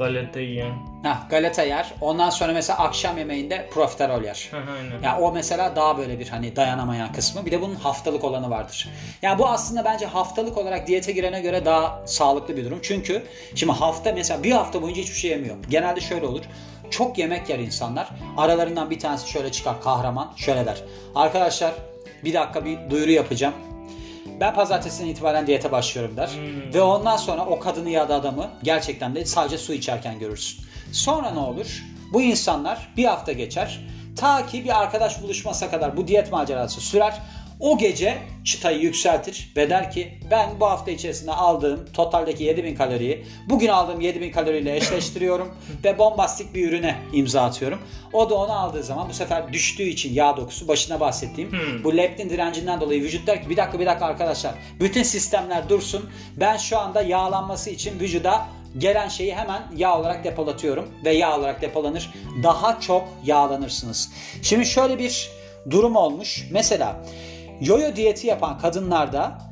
Galeta 0.00 0.40
yiyen. 0.40 0.72
Hah, 1.02 1.28
galeta 1.30 1.62
yer. 1.62 1.94
Ondan 2.00 2.30
sonra 2.30 2.52
mesela 2.52 2.78
akşam 2.78 3.18
yemeğinde 3.18 3.68
profiterol 3.72 4.22
yer. 4.22 4.50
Aynen. 4.52 5.02
Ya 5.02 5.18
o 5.18 5.32
mesela 5.32 5.76
daha 5.76 5.98
böyle 5.98 6.18
bir 6.18 6.28
hani 6.28 6.56
dayanamayan 6.56 7.12
kısmı. 7.12 7.46
Bir 7.46 7.50
de 7.50 7.62
bunun 7.62 7.74
haftalık 7.74 8.24
olanı 8.24 8.50
vardır. 8.50 8.88
Yani 9.22 9.38
bu 9.38 9.48
aslında 9.48 9.84
bence 9.84 10.06
haftalık 10.06 10.58
olarak 10.58 10.86
diyete 10.86 11.12
girene 11.12 11.40
göre 11.40 11.64
daha 11.64 12.02
sağlıklı 12.06 12.56
bir 12.56 12.64
durum. 12.64 12.78
Çünkü 12.82 13.22
şimdi 13.54 13.72
hafta 13.72 14.12
mesela 14.12 14.42
bir 14.42 14.52
hafta 14.52 14.82
boyunca 14.82 15.02
hiçbir 15.02 15.18
şey 15.18 15.30
yemiyor. 15.30 15.56
Genelde 15.70 16.00
şöyle 16.00 16.26
olur. 16.26 16.42
Çok 16.90 17.18
yemek 17.18 17.48
yer 17.48 17.58
insanlar. 17.58 18.08
Aralarından 18.36 18.90
bir 18.90 18.98
tanesi 18.98 19.30
şöyle 19.30 19.52
çıkar 19.52 19.82
kahraman. 19.82 20.32
Şöyle 20.36 20.66
der. 20.66 20.82
Arkadaşlar 21.14 21.72
bir 22.24 22.34
dakika 22.34 22.64
bir 22.64 22.90
duyuru 22.90 23.10
yapacağım. 23.10 23.54
Ben 24.40 24.54
pazartesinden 24.54 25.08
itibaren 25.08 25.46
diyete 25.46 25.72
başlıyorum 25.72 26.16
der. 26.16 26.28
Hmm. 26.28 26.74
Ve 26.74 26.82
ondan 26.82 27.16
sonra 27.16 27.46
o 27.46 27.58
kadını 27.58 27.90
ya 27.90 28.08
da 28.08 28.14
adamı 28.14 28.50
gerçekten 28.62 29.14
de 29.14 29.24
sadece 29.24 29.58
su 29.58 29.72
içerken 29.72 30.18
görürsün. 30.18 30.64
Sonra 30.92 31.30
ne 31.30 31.38
olur? 31.38 31.82
Bu 32.12 32.22
insanlar 32.22 32.88
bir 32.96 33.04
hafta 33.04 33.32
geçer. 33.32 33.80
Ta 34.16 34.46
ki 34.46 34.64
bir 34.64 34.80
arkadaş 34.82 35.22
buluşmasa 35.22 35.70
kadar 35.70 35.96
bu 35.96 36.08
diyet 36.08 36.32
macerası 36.32 36.80
sürer. 36.80 37.20
O 37.60 37.78
gece 37.78 38.18
çıtayı 38.44 38.80
yükseltir 38.80 39.52
ve 39.56 39.70
der 39.70 39.90
ki 39.90 40.18
ben 40.30 40.48
bu 40.60 40.66
hafta 40.66 40.90
içerisinde 40.90 41.32
aldığım 41.32 41.86
totaldeki 41.92 42.44
7000 42.44 42.74
kaloriyi 42.74 43.24
bugün 43.48 43.68
aldığım 43.68 44.00
7000 44.00 44.32
kaloriyle 44.32 44.76
eşleştiriyorum 44.76 45.54
ve 45.84 45.98
bombastik 45.98 46.54
bir 46.54 46.68
ürüne 46.68 46.96
imza 47.12 47.42
atıyorum. 47.42 47.78
O 48.12 48.30
da 48.30 48.34
onu 48.34 48.52
aldığı 48.52 48.82
zaman 48.82 49.08
bu 49.08 49.12
sefer 49.12 49.52
düştüğü 49.52 49.82
için 49.82 50.14
yağ 50.14 50.36
dokusu 50.36 50.68
başına 50.68 51.00
bahsettiğim 51.00 51.50
Hmm. 51.50 51.84
bu 51.84 51.96
leptin 51.96 52.30
direncinden 52.30 52.80
dolayı 52.80 53.02
vücut 53.02 53.26
der 53.26 53.42
ki 53.42 53.50
bir 53.50 53.56
dakika 53.56 53.80
bir 53.80 53.86
dakika 53.86 54.06
arkadaşlar 54.06 54.54
bütün 54.80 55.02
sistemler 55.02 55.68
dursun 55.68 56.10
ben 56.36 56.56
şu 56.56 56.78
anda 56.78 57.02
yağlanması 57.02 57.70
için 57.70 58.00
vücuda 58.00 58.46
gelen 58.78 59.08
şeyi 59.08 59.34
hemen 59.34 59.62
yağ 59.76 59.98
olarak 59.98 60.24
depolatıyorum 60.24 60.88
ve 61.04 61.12
yağ 61.12 61.38
olarak 61.38 61.62
depolanır 61.62 62.10
daha 62.42 62.80
çok 62.80 63.08
yağlanırsınız. 63.24 64.10
Şimdi 64.42 64.66
şöyle 64.66 64.98
bir 64.98 65.30
durum 65.70 65.96
olmuş 65.96 66.46
mesela 66.50 66.96
yoyo 67.60 67.96
diyeti 67.96 68.26
yapan 68.26 68.58
kadınlarda 68.58 69.50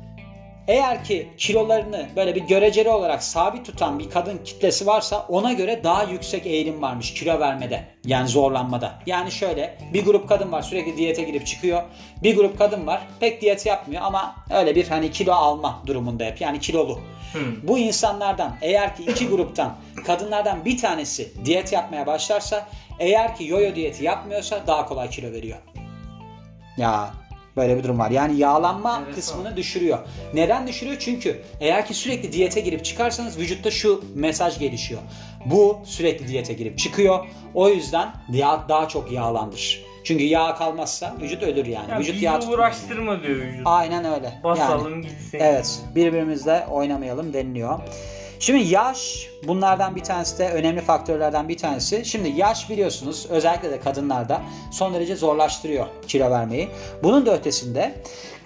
eğer 0.69 1.03
ki 1.03 1.29
kilolarını 1.37 2.09
böyle 2.15 2.35
bir 2.35 2.41
göreceli 2.41 2.89
olarak 2.89 3.23
sabit 3.23 3.65
tutan 3.65 3.99
bir 3.99 4.09
kadın 4.09 4.37
kitlesi 4.37 4.87
varsa 4.87 5.25
ona 5.29 5.53
göre 5.53 5.83
daha 5.83 6.03
yüksek 6.03 6.45
eğilim 6.45 6.81
varmış 6.81 7.13
kilo 7.13 7.39
vermede. 7.39 7.85
Yani 8.05 8.27
zorlanmada. 8.27 8.93
Yani 9.05 9.31
şöyle 9.31 9.77
bir 9.93 10.05
grup 10.05 10.29
kadın 10.29 10.51
var 10.51 10.61
sürekli 10.61 10.97
diyete 10.97 11.23
girip 11.23 11.47
çıkıyor. 11.47 11.83
Bir 12.23 12.35
grup 12.35 12.57
kadın 12.57 12.87
var 12.87 13.01
pek 13.19 13.41
diyet 13.41 13.65
yapmıyor 13.65 14.01
ama 14.01 14.35
öyle 14.53 14.75
bir 14.75 14.87
hani 14.87 15.11
kilo 15.11 15.33
alma 15.33 15.83
durumunda 15.85 16.23
hep. 16.23 16.41
Yani 16.41 16.59
kilolu. 16.59 16.99
Hmm. 17.33 17.67
Bu 17.67 17.77
insanlardan 17.77 18.55
eğer 18.61 18.95
ki 18.95 19.03
iki 19.03 19.27
gruptan 19.27 19.75
kadınlardan 20.05 20.65
bir 20.65 20.77
tanesi 20.77 21.45
diyet 21.45 21.73
yapmaya 21.73 22.07
başlarsa 22.07 22.67
eğer 22.99 23.35
ki 23.35 23.47
yoyo 23.47 23.75
diyeti 23.75 24.03
yapmıyorsa 24.03 24.67
daha 24.67 24.85
kolay 24.85 25.09
kilo 25.09 25.31
veriyor. 25.31 25.57
Ya 26.77 27.13
böyle 27.57 27.77
bir 27.77 27.83
durum 27.83 27.99
var. 27.99 28.11
Yani 28.11 28.37
yağlanma 28.37 29.01
Evet, 29.05 29.15
kısmını 29.15 29.57
düşürüyor. 29.57 29.99
Neden 30.33 30.67
düşürüyor? 30.67 30.97
Çünkü 30.99 31.41
eğer 31.59 31.85
ki 31.85 31.93
sürekli 31.93 32.33
diyete 32.33 32.61
girip 32.61 32.85
çıkarsanız 32.85 33.37
vücutta 33.37 33.71
şu 33.71 34.03
mesaj 34.15 34.59
gelişiyor. 34.59 35.01
Bu 35.45 35.79
sürekli 35.85 36.27
diyete 36.27 36.53
girip 36.53 36.77
çıkıyor. 36.77 37.25
O 37.53 37.69
yüzden 37.69 38.13
yağ 38.33 38.65
daha 38.69 38.87
çok 38.87 39.11
yağlandır. 39.11 39.83
Çünkü 40.03 40.23
yağ 40.23 40.55
kalmazsa 40.55 41.15
vücut 41.21 41.43
ölür 41.43 41.65
yani. 41.65 41.91
Ya 41.91 41.99
vücut 41.99 42.21
yağ 42.21 42.39
uğraştırma 42.49 43.23
diyor 43.23 43.35
vücut. 43.35 43.61
Aynen 43.65 44.05
öyle. 44.05 44.25
Yani. 44.25 44.43
Basalım 44.43 45.01
gitsin. 45.01 45.39
Evet, 45.41 45.79
birbirimizle 45.95 46.65
oynamayalım 46.71 47.33
deniliyor. 47.33 47.79
Şimdi 48.39 48.67
yaş 48.67 49.29
bunlardan 49.47 49.95
bir 49.95 50.03
tanesi 50.03 50.37
de 50.39 50.49
önemli 50.49 50.81
faktörlerden 50.81 51.49
bir 51.49 51.57
tanesi. 51.57 52.05
Şimdi 52.05 52.29
yaş 52.29 52.69
biliyorsunuz 52.69 53.25
özellikle 53.29 53.71
de 53.71 53.79
kadınlarda 53.79 54.41
son 54.71 54.93
derece 54.93 55.15
zorlaştırıyor 55.15 55.87
kilo 56.07 56.31
vermeyi. 56.31 56.69
Bunun 57.03 57.25
da 57.25 57.35
ötesinde 57.35 57.95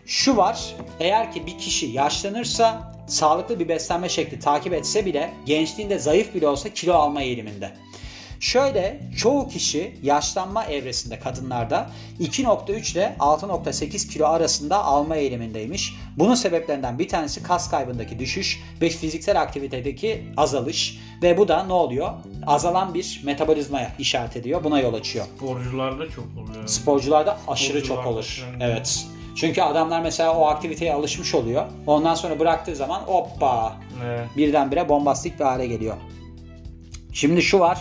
şu 0.05 0.37
var. 0.37 0.75
Eğer 0.99 1.31
ki 1.31 1.45
bir 1.45 1.57
kişi 1.57 1.85
yaşlanırsa 1.85 2.93
sağlıklı 3.07 3.59
bir 3.59 3.67
beslenme 3.67 4.09
şekli 4.09 4.39
takip 4.39 4.73
etse 4.73 5.05
bile 5.05 5.33
gençliğinde 5.45 5.99
zayıf 5.99 6.35
bile 6.35 6.47
olsa 6.47 6.69
kilo 6.69 6.93
alma 6.93 7.21
eğiliminde. 7.21 7.71
Şöyle 8.43 8.99
çoğu 9.17 9.47
kişi 9.47 9.95
yaşlanma 10.03 10.65
evresinde 10.65 11.19
kadınlarda 11.19 11.89
2.3 12.19 12.91
ile 12.93 13.15
6.8 13.19 14.09
kilo 14.09 14.25
arasında 14.27 14.83
alma 14.83 15.15
eğilimindeymiş. 15.15 15.93
Bunun 16.17 16.35
sebeplerinden 16.35 16.99
bir 16.99 17.07
tanesi 17.07 17.43
kas 17.43 17.69
kaybındaki 17.71 18.19
düşüş 18.19 18.59
ve 18.81 18.89
fiziksel 18.89 19.41
aktivitedeki 19.41 20.25
azalış 20.37 20.99
ve 21.21 21.37
bu 21.37 21.47
da 21.47 21.63
ne 21.63 21.73
oluyor? 21.73 22.09
Azalan 22.47 22.93
bir 22.93 23.21
metabolizmaya 23.25 23.91
işaret 23.99 24.37
ediyor. 24.37 24.63
Buna 24.63 24.79
yol 24.79 24.93
açıyor. 24.93 25.25
Sporcularda 25.37 26.09
çok 26.09 26.25
oluyor. 26.25 26.67
Sporcularda 26.67 27.37
aşırı 27.47 27.77
çok 27.77 27.85
Sporcularda 27.85 28.09
olur. 28.09 28.43
falan. 28.45 28.59
Evet. 28.71 29.05
Çünkü 29.35 29.61
adamlar 29.61 30.01
mesela 30.01 30.33
o 30.37 30.45
aktiviteye 30.45 30.93
alışmış 30.93 31.35
oluyor. 31.35 31.65
Ondan 31.87 32.15
sonra 32.15 32.39
bıraktığı 32.39 32.75
zaman 32.75 32.99
hoppa 32.99 33.75
Evet. 34.05 34.27
birdenbire 34.37 34.89
bombastik 34.89 35.39
bir 35.39 35.45
hale 35.45 35.67
geliyor. 35.67 35.95
Şimdi 37.13 37.41
şu 37.41 37.59
var. 37.59 37.77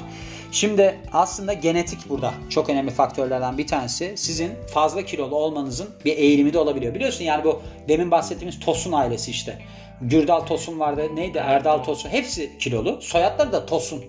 Şimdi 0.52 0.98
aslında 1.12 1.52
genetik 1.52 2.08
burada 2.08 2.34
çok 2.50 2.70
önemli 2.70 2.90
faktörlerden 2.90 3.58
bir 3.58 3.66
tanesi. 3.66 4.12
Sizin 4.16 4.50
fazla 4.74 5.02
kilolu 5.02 5.36
olmanızın 5.36 5.90
bir 6.04 6.16
eğilimi 6.16 6.52
de 6.52 6.58
olabiliyor. 6.58 6.94
Biliyorsun 6.94 7.24
yani 7.24 7.44
bu 7.44 7.62
demin 7.88 8.10
bahsettiğimiz 8.10 8.60
Tosun 8.60 8.92
ailesi 8.92 9.30
işte. 9.30 9.58
Gürdal 10.00 10.40
Tosun 10.40 10.80
vardı. 10.80 11.02
Neydi? 11.14 11.38
Erdal 11.38 11.78
Tosun. 11.84 12.08
Hepsi 12.10 12.58
kilolu. 12.58 13.02
Soyadları 13.02 13.52
da 13.52 13.66
Tosun. 13.66 14.04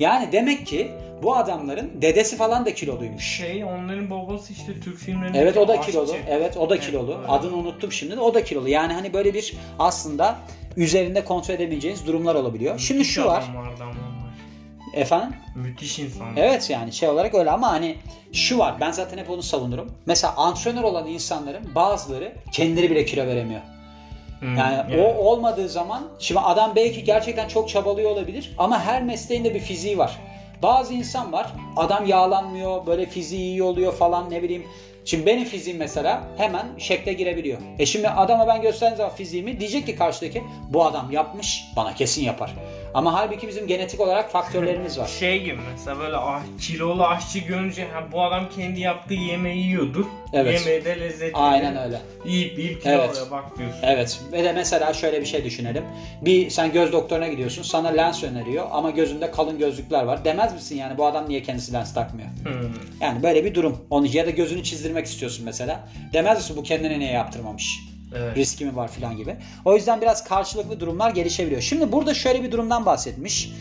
Yani 0.00 0.32
demek 0.32 0.66
ki 0.66 0.90
bu 1.22 1.36
adamların 1.36 2.02
dedesi 2.02 2.36
falan 2.36 2.66
da 2.66 2.74
kiloluymuş. 2.74 3.24
Şey 3.36 3.64
onların 3.64 4.10
babası 4.10 4.52
işte 4.52 4.80
Türk 4.80 4.98
filmlerinde 4.98 5.38
Evet 5.38 5.56
o 5.56 5.68
da 5.68 5.72
aşçı. 5.72 5.90
kilolu. 5.90 6.12
Evet 6.28 6.56
o 6.56 6.70
da 6.70 6.74
Evet, 6.74 6.86
kilolu. 6.86 7.16
öyle. 7.18 7.26
Adını 7.28 7.56
unuttum 7.56 7.92
şimdi 7.92 8.16
de 8.16 8.20
o 8.20 8.34
da 8.34 8.44
kilolu. 8.44 8.68
Yani 8.68 8.92
hani 8.92 9.12
böyle 9.12 9.34
bir 9.34 9.54
aslında 9.78 10.38
üzerinde 10.76 11.24
kontrol 11.24 11.54
edemeyeceğiniz 11.54 12.06
durumlar 12.06 12.34
olabiliyor. 12.34 12.78
Şimdi 12.78 13.04
şu 13.04 13.24
var. 13.24 13.44
onlar. 13.50 13.72
Efendim? 14.94 15.36
Müthiş 15.54 15.98
insan. 15.98 16.36
Evet 16.36 16.70
yani 16.70 16.92
şey 16.92 17.08
olarak 17.08 17.34
öyle 17.34 17.50
ama 17.50 17.70
hani 17.70 17.96
şu 18.32 18.58
var. 18.58 18.74
Ben 18.80 18.90
zaten 18.90 19.18
hep 19.18 19.30
onu 19.30 19.42
savunurum. 19.42 19.92
Mesela 20.06 20.34
antrenör 20.36 20.82
olan 20.82 21.06
insanların 21.06 21.74
bazıları 21.74 22.32
kendileri 22.52 22.90
bile 22.90 23.04
kilo 23.04 23.26
veremiyor. 23.26 23.60
Hmm, 24.40 24.56
Yani 24.56 24.96
o 25.02 25.14
olmadığı 25.24 25.68
zaman 25.68 26.02
şimdi 26.18 26.40
adam 26.40 26.72
belki 26.76 27.04
gerçekten 27.04 27.48
çok 27.48 27.68
çabalıyor 27.68 28.10
olabilir 28.10 28.54
ama 28.58 28.80
her 28.80 29.02
mesleğinde 29.02 29.54
bir 29.54 29.60
fiziği 29.60 29.98
var. 29.98 30.18
Bazı 30.62 30.94
insan 30.94 31.32
var 31.32 31.52
adam 31.76 32.06
yağlanmıyor 32.06 32.86
böyle 32.86 33.06
fiziği 33.06 33.40
iyi 33.42 33.62
oluyor 33.62 33.92
falan 33.92 34.30
ne 34.30 34.42
bileyim. 34.42 34.64
Şimdi 35.04 35.26
benim 35.26 35.44
fiziğim 35.44 35.78
mesela 35.78 36.22
hemen 36.36 36.66
şekle 36.78 37.12
girebiliyor. 37.12 37.58
E 37.78 37.86
şimdi 37.86 38.08
adama 38.08 38.46
ben 38.46 38.62
gösterdiğim 38.62 38.96
zaman 38.96 39.14
fiziğimi 39.14 39.60
diyecek 39.60 39.86
ki 39.86 39.96
karşıdaki 39.96 40.42
bu 40.70 40.84
adam 40.84 41.10
yapmış 41.10 41.64
bana 41.76 41.94
kesin 41.94 42.24
yapar. 42.24 42.54
Ama 42.94 43.14
halbuki 43.14 43.48
bizim 43.48 43.66
genetik 43.66 44.00
olarak 44.00 44.30
faktörlerimiz 44.30 44.98
var. 44.98 45.06
Şey 45.20 45.42
gibi 45.42 45.58
mesela 45.72 45.98
böyle 45.98 46.16
ah, 46.16 46.42
kilolu 46.60 47.04
aşçı 47.04 47.38
görünce 47.38 47.84
ha, 47.84 48.04
bu 48.12 48.22
adam 48.22 48.48
kendi 48.56 48.80
yaptığı 48.80 49.14
yemeği 49.14 49.66
yiyordur. 49.66 50.04
Evet. 50.32 50.60
Yemeği 50.60 50.84
de 50.84 51.00
lezzetli. 51.00 51.36
Aynen 51.36 51.76
öyle. 51.84 52.00
Yiyip 52.24 52.58
yiyip 52.58 52.82
kilo 52.82 52.92
Evet. 52.92 53.26
bak 53.30 53.58
diyorsun. 53.58 53.80
Evet 53.82 54.20
ve 54.32 54.44
de 54.44 54.52
mesela 54.52 54.92
şöyle 54.92 55.20
bir 55.20 55.26
şey 55.26 55.44
düşünelim. 55.44 55.84
Bir 56.22 56.50
sen 56.50 56.72
göz 56.72 56.92
doktoruna 56.92 57.28
gidiyorsun 57.28 57.62
sana 57.62 57.88
lens 57.88 58.24
öneriyor 58.24 58.66
ama 58.72 58.90
gözünde 58.90 59.30
kalın 59.30 59.58
gözlükler 59.58 60.02
var. 60.02 60.24
Demez 60.24 60.52
misin 60.52 60.76
yani 60.76 60.98
bu 60.98 61.06
adam 61.06 61.28
niye 61.28 61.42
kendisi 61.42 61.72
lens 61.72 61.94
takmıyor? 61.94 62.28
Hmm. 62.28 62.72
Yani 63.00 63.22
böyle 63.22 63.44
bir 63.44 63.54
durum. 63.54 63.86
Onu 63.90 64.06
ya 64.06 64.26
da 64.26 64.30
gözünü 64.30 64.62
çizdirmek 64.98 65.06
istiyorsun 65.06 65.44
mesela. 65.44 65.88
Demez 66.12 66.38
misin 66.38 66.56
bu 66.56 66.62
kendine 66.62 66.98
niye 66.98 67.12
yaptırmamış? 67.12 67.80
Evet. 68.14 68.36
Riski 68.36 68.64
mi 68.64 68.76
var 68.76 68.88
filan 68.88 69.16
gibi. 69.16 69.36
O 69.64 69.74
yüzden 69.74 70.00
biraz 70.00 70.24
karşılıklı 70.24 70.80
durumlar 70.80 71.10
gelişebiliyor. 71.10 71.60
Şimdi 71.60 71.92
burada 71.92 72.14
şöyle 72.14 72.42
bir 72.42 72.52
durumdan 72.52 72.86
bahsetmiş. 72.86 73.52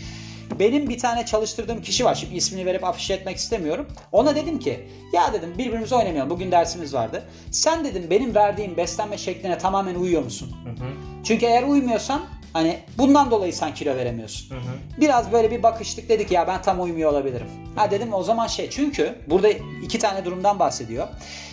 Benim 0.60 0.90
bir 0.90 0.98
tane 0.98 1.26
çalıştırdığım 1.26 1.82
kişi 1.82 2.06
var. 2.06 2.16
Şimdi 2.16 2.36
ismini 2.36 2.66
verip 2.66 2.84
afişe 2.84 3.14
etmek 3.14 3.38
istemiyorum. 3.38 3.88
Ona 4.12 4.36
dedim 4.36 4.60
ki 4.60 4.88
ya 5.14 5.34
dedim 5.34 5.54
birbirimize 5.58 5.96
oynamayalım. 5.96 6.30
Bugün 6.30 6.52
dersimiz 6.52 6.94
vardı. 6.94 7.24
Sen 7.52 7.86
dedim 7.86 8.08
benim 8.10 8.36
verdiğim 8.36 8.78
beslenme 8.78 9.18
şekline 9.18 9.58
tamamen 9.58 9.96
uyuyor 9.96 10.24
musun? 10.24 10.56
Hı 10.64 10.70
hı. 10.70 10.90
Çünkü 11.24 11.46
eğer 11.46 11.64
uymuyorsan 11.64 12.22
hani 12.58 12.80
bundan 12.98 13.32
dolayı 13.32 13.54
sen 13.54 13.74
kilo 13.74 13.96
veremiyorsun. 13.96 14.56
Hı 14.56 14.60
hı. 14.60 15.02
Biraz 15.02 15.32
böyle 15.32 15.52
bir 15.52 15.64
bakıştık 15.64 16.10
dedik 16.10 16.32
ya 16.32 16.48
ben 16.48 16.62
tam 16.62 16.82
uymuyor 16.82 17.12
olabilirim. 17.12 17.48
Ha 17.76 17.92
dedim 17.92 18.14
o 18.14 18.24
zaman 18.24 18.48
şey 18.48 18.70
çünkü 18.70 19.16
burada 19.30 19.50
iki 19.84 20.00
tane 20.00 20.26
durumdan 20.26 20.60
bahsediyor. 20.60 21.08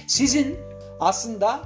Sizin 0.07 0.57
aslında 1.01 1.61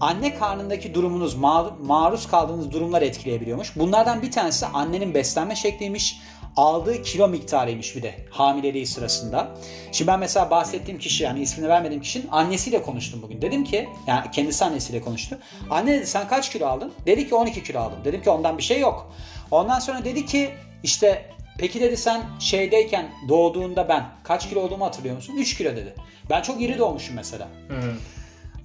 anne 0.00 0.34
karnındaki 0.34 0.94
durumunuz 0.94 1.34
ma- 1.34 1.86
maruz 1.86 2.28
kaldığınız 2.28 2.72
durumlar 2.72 3.02
etkileyebiliyormuş. 3.02 3.76
Bunlardan 3.76 4.22
bir 4.22 4.30
tanesi 4.32 4.66
annenin 4.66 5.14
beslenme 5.14 5.56
şekliymiş. 5.56 6.16
Aldığı 6.56 7.02
kilo 7.02 7.28
miktarıymış 7.28 7.96
bir 7.96 8.02
de 8.02 8.14
hamileliği 8.30 8.86
sırasında. 8.86 9.48
Şimdi 9.92 10.10
ben 10.10 10.18
mesela 10.18 10.50
bahsettiğim 10.50 11.00
kişi 11.00 11.24
yani 11.24 11.40
ismini 11.40 11.68
vermediğim 11.68 12.02
kişinin 12.02 12.28
annesiyle 12.30 12.82
konuştum 12.82 13.22
bugün. 13.22 13.42
Dedim 13.42 13.64
ki 13.64 13.88
yani 14.06 14.30
kendisi 14.30 14.64
annesiyle 14.64 15.00
konuştu. 15.00 15.38
Anne 15.70 15.92
dedi 15.92 16.06
sen 16.06 16.28
kaç 16.28 16.52
kilo 16.52 16.66
aldın? 16.66 16.92
Dedi 17.06 17.28
ki 17.28 17.34
12 17.34 17.62
kilo 17.62 17.80
aldım. 17.80 17.98
Dedim 18.04 18.22
ki 18.22 18.30
ondan 18.30 18.58
bir 18.58 18.62
şey 18.62 18.80
yok. 18.80 19.12
Ondan 19.50 19.78
sonra 19.78 20.04
dedi 20.04 20.26
ki 20.26 20.50
işte 20.82 21.30
peki 21.58 21.80
dedi 21.80 21.96
sen 21.96 22.22
şeydeyken 22.38 23.10
doğduğunda 23.28 23.88
ben 23.88 24.06
kaç 24.22 24.48
kilo 24.48 24.60
olduğumu 24.60 24.84
hatırlıyor 24.84 25.16
musun? 25.16 25.36
3 25.36 25.56
kilo 25.56 25.70
dedi. 25.76 25.94
Ben 26.30 26.42
çok 26.42 26.62
iri 26.62 26.78
doğmuşum 26.78 27.16
mesela. 27.16 27.48
Hı. 27.68 27.92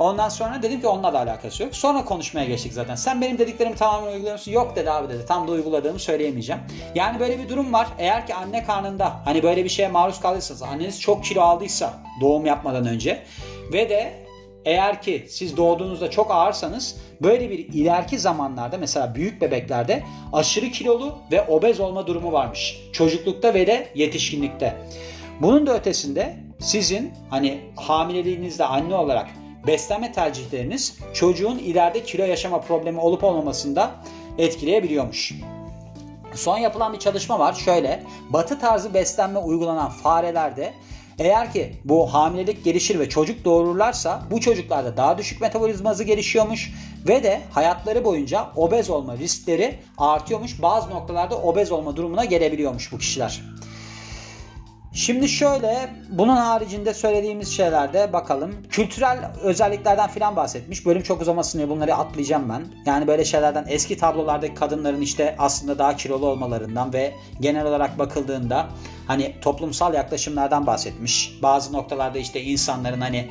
Ondan 0.03 0.29
sonra 0.29 0.62
dedim 0.63 0.81
ki 0.81 0.88
onunla 0.88 1.13
da 1.13 1.19
alakası 1.19 1.63
yok. 1.63 1.75
Sonra 1.75 2.05
konuşmaya 2.05 2.45
geçtik 2.45 2.74
zaten. 2.74 2.95
Sen 2.95 3.22
benim 3.22 3.38
dediklerimi 3.38 3.75
tamamen 3.75 4.12
uyguluyor 4.12 4.33
musun? 4.33 4.51
Yok 4.51 4.75
dedi 4.75 4.91
abi 4.91 5.13
dedi. 5.13 5.25
Tam 5.25 5.48
da 5.48 5.51
uyguladığımı 5.51 6.00
söyleyemeyeceğim. 6.00 6.62
Yani 6.95 7.19
böyle 7.19 7.39
bir 7.39 7.49
durum 7.49 7.73
var. 7.73 7.88
Eğer 7.97 8.27
ki 8.27 8.36
anne 8.36 8.63
karnında 8.63 9.21
hani 9.25 9.43
böyle 9.43 9.63
bir 9.63 9.69
şeye 9.69 9.88
maruz 9.88 10.19
kaldıysanız 10.19 10.62
anneniz 10.62 11.01
çok 11.01 11.23
kilo 11.23 11.41
aldıysa 11.41 11.93
doğum 12.21 12.45
yapmadan 12.45 12.88
önce 12.88 13.23
ve 13.73 13.89
de 13.89 14.13
eğer 14.65 15.01
ki 15.01 15.25
siz 15.30 15.58
doğduğunuzda 15.58 16.10
çok 16.10 16.32
ağırsanız 16.32 16.95
böyle 17.21 17.49
bir 17.49 17.60
ileriki 17.60 18.19
zamanlarda 18.19 18.77
mesela 18.77 19.15
büyük 19.15 19.41
bebeklerde 19.41 20.04
aşırı 20.34 20.71
kilolu 20.71 21.15
ve 21.32 21.41
obez 21.41 21.80
olma 21.80 22.08
durumu 22.08 22.32
varmış. 22.32 22.77
Çocuklukta 22.93 23.54
ve 23.54 23.67
de 23.67 23.88
yetişkinlikte. 23.95 24.75
Bunun 25.41 25.67
da 25.67 25.77
ötesinde 25.77 26.38
sizin 26.60 27.13
hani 27.30 27.62
hamileliğinizde 27.75 28.65
anne 28.65 28.95
olarak 28.95 29.27
beslenme 29.67 30.12
tercihleriniz 30.12 30.97
çocuğun 31.13 31.58
ileride 31.58 32.04
kilo 32.04 32.26
yaşama 32.26 32.62
problemi 32.62 32.99
olup 32.99 33.23
olmamasında 33.23 33.91
etkileyebiliyormuş. 34.38 35.34
Son 36.36 36.58
yapılan 36.58 36.93
bir 36.93 36.99
çalışma 36.99 37.39
var. 37.39 37.54
Şöyle, 37.54 38.04
batı 38.30 38.60
tarzı 38.60 38.93
beslenme 38.93 39.39
uygulanan 39.39 39.89
farelerde 39.89 40.73
eğer 41.19 41.54
ki 41.54 41.73
bu 41.86 42.13
hamilelik 42.13 42.63
gelişir 42.63 42.99
ve 42.99 43.10
çocuk 43.10 43.45
doğururlarsa 43.45 44.23
bu 44.32 44.41
çocuklarda 44.41 44.97
daha 44.97 45.17
düşük 45.17 45.41
metabolizma 45.41 45.89
hızı 45.89 46.04
gelişiyormuş 46.04 46.73
ve 47.08 47.23
de 47.23 47.41
hayatları 47.52 48.06
boyunca 48.06 48.52
obez 48.56 48.89
olma 48.89 49.17
riskleri 49.17 49.80
artıyormuş. 49.97 50.62
Bazı 50.62 50.89
noktalarda 50.89 51.38
obez 51.38 51.71
olma 51.71 51.95
durumuna 51.95 52.26
gelebiliyormuş 52.26 52.91
bu 52.91 52.97
kişiler. 52.97 53.41
Şimdi 54.93 55.29
şöyle 55.29 55.89
bunun 56.10 56.36
haricinde 56.36 56.93
söylediğimiz 56.93 57.51
şeylerde 57.56 58.13
bakalım. 58.13 58.56
Kültürel 58.69 59.32
özelliklerden 59.43 60.10
filan 60.10 60.36
bahsetmiş. 60.36 60.86
Bölüm 60.86 61.03
çok 61.03 61.21
uzamasın 61.21 61.60
diye 61.60 61.69
bunları 61.69 61.95
atlayacağım 61.95 62.49
ben. 62.49 62.65
Yani 62.86 63.08
böyle 63.08 63.25
şeylerden 63.25 63.65
eski 63.67 63.97
tablolardaki 63.97 64.56
kadınların 64.56 65.01
işte 65.01 65.36
aslında 65.39 65.79
daha 65.79 65.95
kilolu 65.95 66.27
olmalarından 66.27 66.93
ve 66.93 67.13
genel 67.39 67.65
olarak 67.65 67.99
bakıldığında 67.99 68.67
hani 69.08 69.36
toplumsal 69.41 69.93
yaklaşımlardan 69.93 70.67
bahsetmiş. 70.67 71.39
Bazı 71.41 71.73
noktalarda 71.73 72.17
işte 72.17 72.41
insanların 72.41 73.01
hani 73.01 73.29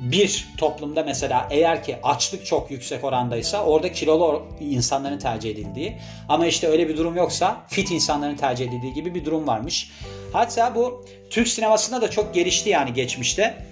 bir 0.00 0.48
toplumda 0.56 1.02
mesela 1.02 1.48
eğer 1.50 1.84
ki 1.84 1.96
açlık 2.02 2.46
çok 2.46 2.70
yüksek 2.70 3.04
orandaysa 3.04 3.64
orada 3.64 3.92
kilolu 3.92 4.46
insanların 4.60 5.18
tercih 5.18 5.50
edildiği 5.50 5.96
ama 6.28 6.46
işte 6.46 6.68
öyle 6.68 6.88
bir 6.88 6.96
durum 6.96 7.16
yoksa 7.16 7.66
fit 7.68 7.90
insanların 7.90 8.36
tercih 8.36 8.68
edildiği 8.68 8.94
gibi 8.94 9.14
bir 9.14 9.24
durum 9.24 9.46
varmış. 9.46 9.90
Hatta 10.32 10.74
bu 10.74 11.04
Türk 11.30 11.48
sinemasında 11.48 12.02
da 12.02 12.10
çok 12.10 12.34
gelişti 12.34 12.70
yani 12.70 12.92
geçmişte. 12.92 13.66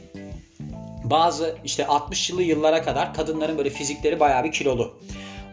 Bazı 1.05 1.59
işte 1.65 1.83
60'lı 1.83 2.43
yıllara 2.43 2.83
kadar 2.83 3.15
kadınların 3.15 3.59
böyle 3.59 3.71
fizikleri 3.71 4.21
bayağı 4.21 4.45
bir 4.45 4.53
kilolu. 4.53 4.99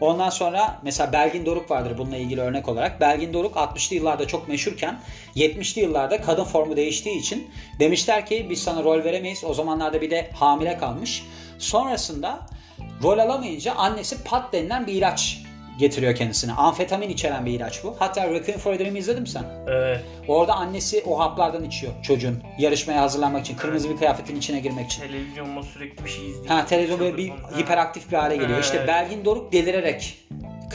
Ondan 0.00 0.30
sonra 0.30 0.78
mesela 0.82 1.12
Belgin 1.12 1.46
Doruk 1.46 1.70
vardır 1.70 1.98
bununla 1.98 2.16
ilgili 2.16 2.40
örnek 2.40 2.68
olarak. 2.68 3.00
Belgin 3.00 3.32
Doruk 3.32 3.56
60'lı 3.56 3.96
yıllarda 3.96 4.26
çok 4.26 4.48
meşhurken 4.48 5.00
70'li 5.36 5.80
yıllarda 5.80 6.20
kadın 6.20 6.44
formu 6.44 6.76
değiştiği 6.76 7.18
için 7.18 7.50
demişler 7.78 8.26
ki 8.26 8.46
biz 8.50 8.62
sana 8.62 8.84
rol 8.84 9.04
veremeyiz. 9.04 9.44
O 9.44 9.54
zamanlarda 9.54 10.00
bir 10.00 10.10
de 10.10 10.30
hamile 10.34 10.78
kalmış. 10.78 11.22
Sonrasında 11.58 12.46
rol 13.02 13.18
alamayınca 13.18 13.74
annesi 13.74 14.24
PAT 14.24 14.52
denilen 14.52 14.86
bir 14.86 14.92
ilaç 14.92 15.45
getiriyor 15.78 16.14
kendisine. 16.14 16.52
Amfetamin 16.52 17.08
içeren 17.08 17.46
bir 17.46 17.52
ilaç 17.52 17.84
bu. 17.84 17.96
Hatta 17.98 18.28
Requiem 18.30 18.58
for 18.58 18.72
a 18.72 18.78
Dream'i 18.78 18.98
izledin 18.98 19.22
mi 19.22 19.28
sen? 19.28 19.44
Evet. 19.68 20.00
Orada 20.28 20.54
annesi 20.54 21.02
o 21.06 21.18
haplardan 21.18 21.64
içiyor 21.64 21.92
çocuğun. 22.02 22.42
Yarışmaya 22.58 23.00
hazırlanmak 23.02 23.40
için. 23.44 23.56
Kırmızı 23.56 23.90
bir 23.90 23.96
kıyafetin 23.96 24.36
içine 24.36 24.60
girmek 24.60 24.86
için. 24.86 25.02
Televizyonda 25.02 25.62
sürekli 25.62 26.04
bir 26.04 26.10
şey 26.10 26.30
izliyor. 26.30 26.46
Ha 26.46 26.66
televizyon 26.66 27.00
böyle 27.00 27.16
bir 27.16 27.32
hiperaktif 27.58 28.10
bir 28.12 28.16
hale 28.16 28.36
geliyor. 28.36 28.60
İşte 28.60 28.76
Evet. 28.76 28.88
Belgin 28.88 29.24
Doruk 29.24 29.52
delirerek 29.52 30.18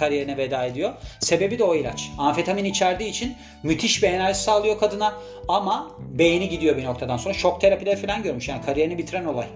kariyerine 0.01 0.37
veda 0.37 0.65
ediyor. 0.65 0.93
Sebebi 1.19 1.59
de 1.59 1.63
o 1.63 1.75
ilaç. 1.75 2.09
Amfetamin 2.17 2.65
içerdiği 2.65 3.09
için 3.09 3.35
müthiş 3.63 4.03
bir 4.03 4.07
enerji 4.07 4.39
sağlıyor 4.39 4.79
kadına 4.79 5.13
ama 5.47 5.91
beyni 5.99 6.49
gidiyor 6.49 6.77
bir 6.77 6.85
noktadan 6.85 7.17
sonra. 7.17 7.33
Şok 7.33 7.61
terapileri 7.61 7.95
falan 7.95 8.23
görmüş. 8.23 8.47
Yani 8.47 8.61
kariyerini 8.61 8.97
bitiren 8.97 9.25
olay. 9.25 9.47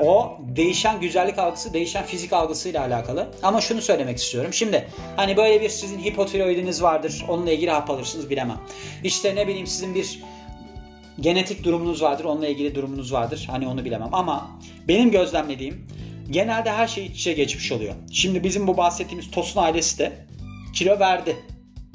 O 0.00 0.36
değişen 0.40 1.00
güzellik 1.00 1.38
algısı, 1.38 1.72
değişen 1.72 2.04
fizik 2.04 2.32
algısıyla 2.32 2.80
alakalı. 2.80 3.30
Ama 3.42 3.60
şunu 3.60 3.82
söylemek 3.82 4.18
istiyorum. 4.18 4.52
Şimdi 4.52 4.88
hani 5.16 5.36
böyle 5.36 5.60
bir 5.60 5.68
sizin 5.68 5.98
hipotiroidiniz 5.98 6.82
vardır. 6.82 7.24
Onunla 7.28 7.52
ilgili 7.52 7.70
hap 7.70 7.90
alırsınız 7.90 8.30
bilemem. 8.30 8.58
İşte 9.04 9.36
ne 9.36 9.48
bileyim 9.48 9.66
sizin 9.66 9.94
bir 9.94 10.22
genetik 11.20 11.64
durumunuz 11.64 12.02
vardır. 12.02 12.24
Onunla 12.24 12.46
ilgili 12.46 12.74
durumunuz 12.74 13.12
vardır. 13.12 13.48
Hani 13.50 13.68
onu 13.68 13.84
bilemem. 13.84 14.08
Ama 14.12 14.50
benim 14.88 15.10
gözlemlediğim 15.10 15.86
genelde 16.30 16.70
her 16.70 16.86
şey 16.86 17.06
iç 17.06 17.16
içe 17.16 17.32
geçmiş 17.32 17.72
oluyor. 17.72 17.94
Şimdi 18.12 18.44
bizim 18.44 18.66
bu 18.66 18.76
bahsettiğimiz 18.76 19.30
Tosun 19.30 19.60
ailesi 19.62 19.98
de 19.98 20.12
kilo 20.72 20.98
verdi. 20.98 21.36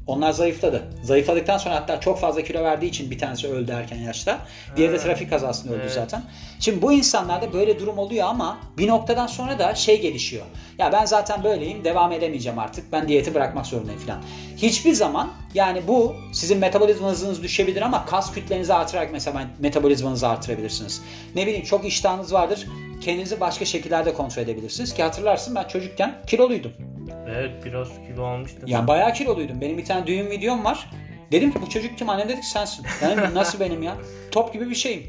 Onlar 0.08 0.32
zayıfladı. 0.32 0.84
Zayıfladıktan 1.04 1.58
sonra 1.58 1.76
hatta 1.76 2.00
çok 2.00 2.20
fazla 2.20 2.42
kilo 2.44 2.64
verdiği 2.64 2.86
için 2.86 3.12
bir 3.12 3.18
tanesi 3.20 3.48
öldü 3.48 3.72
erken 3.72 3.98
yaşta. 3.98 4.40
Diğeri 4.76 4.94
de 4.94 4.98
trafik 4.98 5.30
kazasında 5.30 5.74
öldü 5.74 5.82
Evet. 5.82 5.94
zaten. 5.94 6.24
Şimdi 6.60 6.82
bu 6.82 6.94
insanlarda 6.94 7.54
böyle 7.54 7.80
durum 7.80 7.98
oluyor 7.98 8.28
ama 8.28 8.58
bir 8.78 8.88
noktadan 8.88 9.28
sonra 9.28 9.60
da 9.60 9.76
şey 9.76 10.02
gelişiyor. 10.02 10.46
Ya 10.78 10.92
ben 10.92 11.06
zaten 11.06 11.44
böyleyim 11.44 11.84
devam 11.84 12.12
edemeyeceğim 12.12 12.60
artık. 12.60 12.92
Ben 12.92 13.08
diyeti 13.08 13.34
bırakmak 13.34 13.66
zorundayım 13.66 14.00
falan. 14.00 14.22
Hiçbir 14.58 14.94
zaman 14.94 15.30
yani 15.54 15.82
bu 15.88 16.16
sizin 16.34 16.58
metabolizma 16.58 17.10
hızınız 17.10 17.44
düşebilir 17.44 17.82
ama 17.82 18.06
kas 18.06 18.34
kütlenizi 18.34 18.74
artırarak 18.74 19.10
mesela 19.12 19.44
metabolizmanızı 19.60 20.28
artırabilirsiniz. 20.28 21.02
Ne 21.36 21.48
bileyim 21.48 21.66
çok 21.66 21.86
iştahınız 21.86 22.34
vardır. 22.34 22.68
Kendinizi 23.02 23.40
başka 23.40 23.66
şekillerde 23.66 24.14
kontrol 24.14 24.44
edebilirsiniz. 24.44 24.94
Ki 24.94 25.04
hatırlarsın 25.04 25.56
ben 25.56 25.64
çocukken 25.64 26.16
kiloluydum. 26.28 26.97
Evet 27.28 27.66
biraz 27.66 27.88
kilo 28.08 28.26
almıştım. 28.26 28.64
Ya 28.68 28.88
bayağı 28.88 29.14
kiloluydum. 29.14 29.62
Benim 29.62 29.78
bir 29.78 29.86
tane 29.86 30.08
düğün 30.08 30.30
videom 30.30 30.66
var. 30.66 30.90
Dedim 31.32 31.52
ki 31.54 31.60
bu 31.62 31.70
çocuk 31.70 31.98
kim? 31.98 32.10
Anne 32.10 32.30
dedik 32.30 32.46
sensin. 32.46 32.86
Yani 33.02 33.22
nasıl 33.34 33.60
benim 33.60 33.84
ya? 33.84 33.98
Top 34.32 34.54
gibi 34.54 34.70
bir 34.70 34.76
şeyim. 34.76 35.04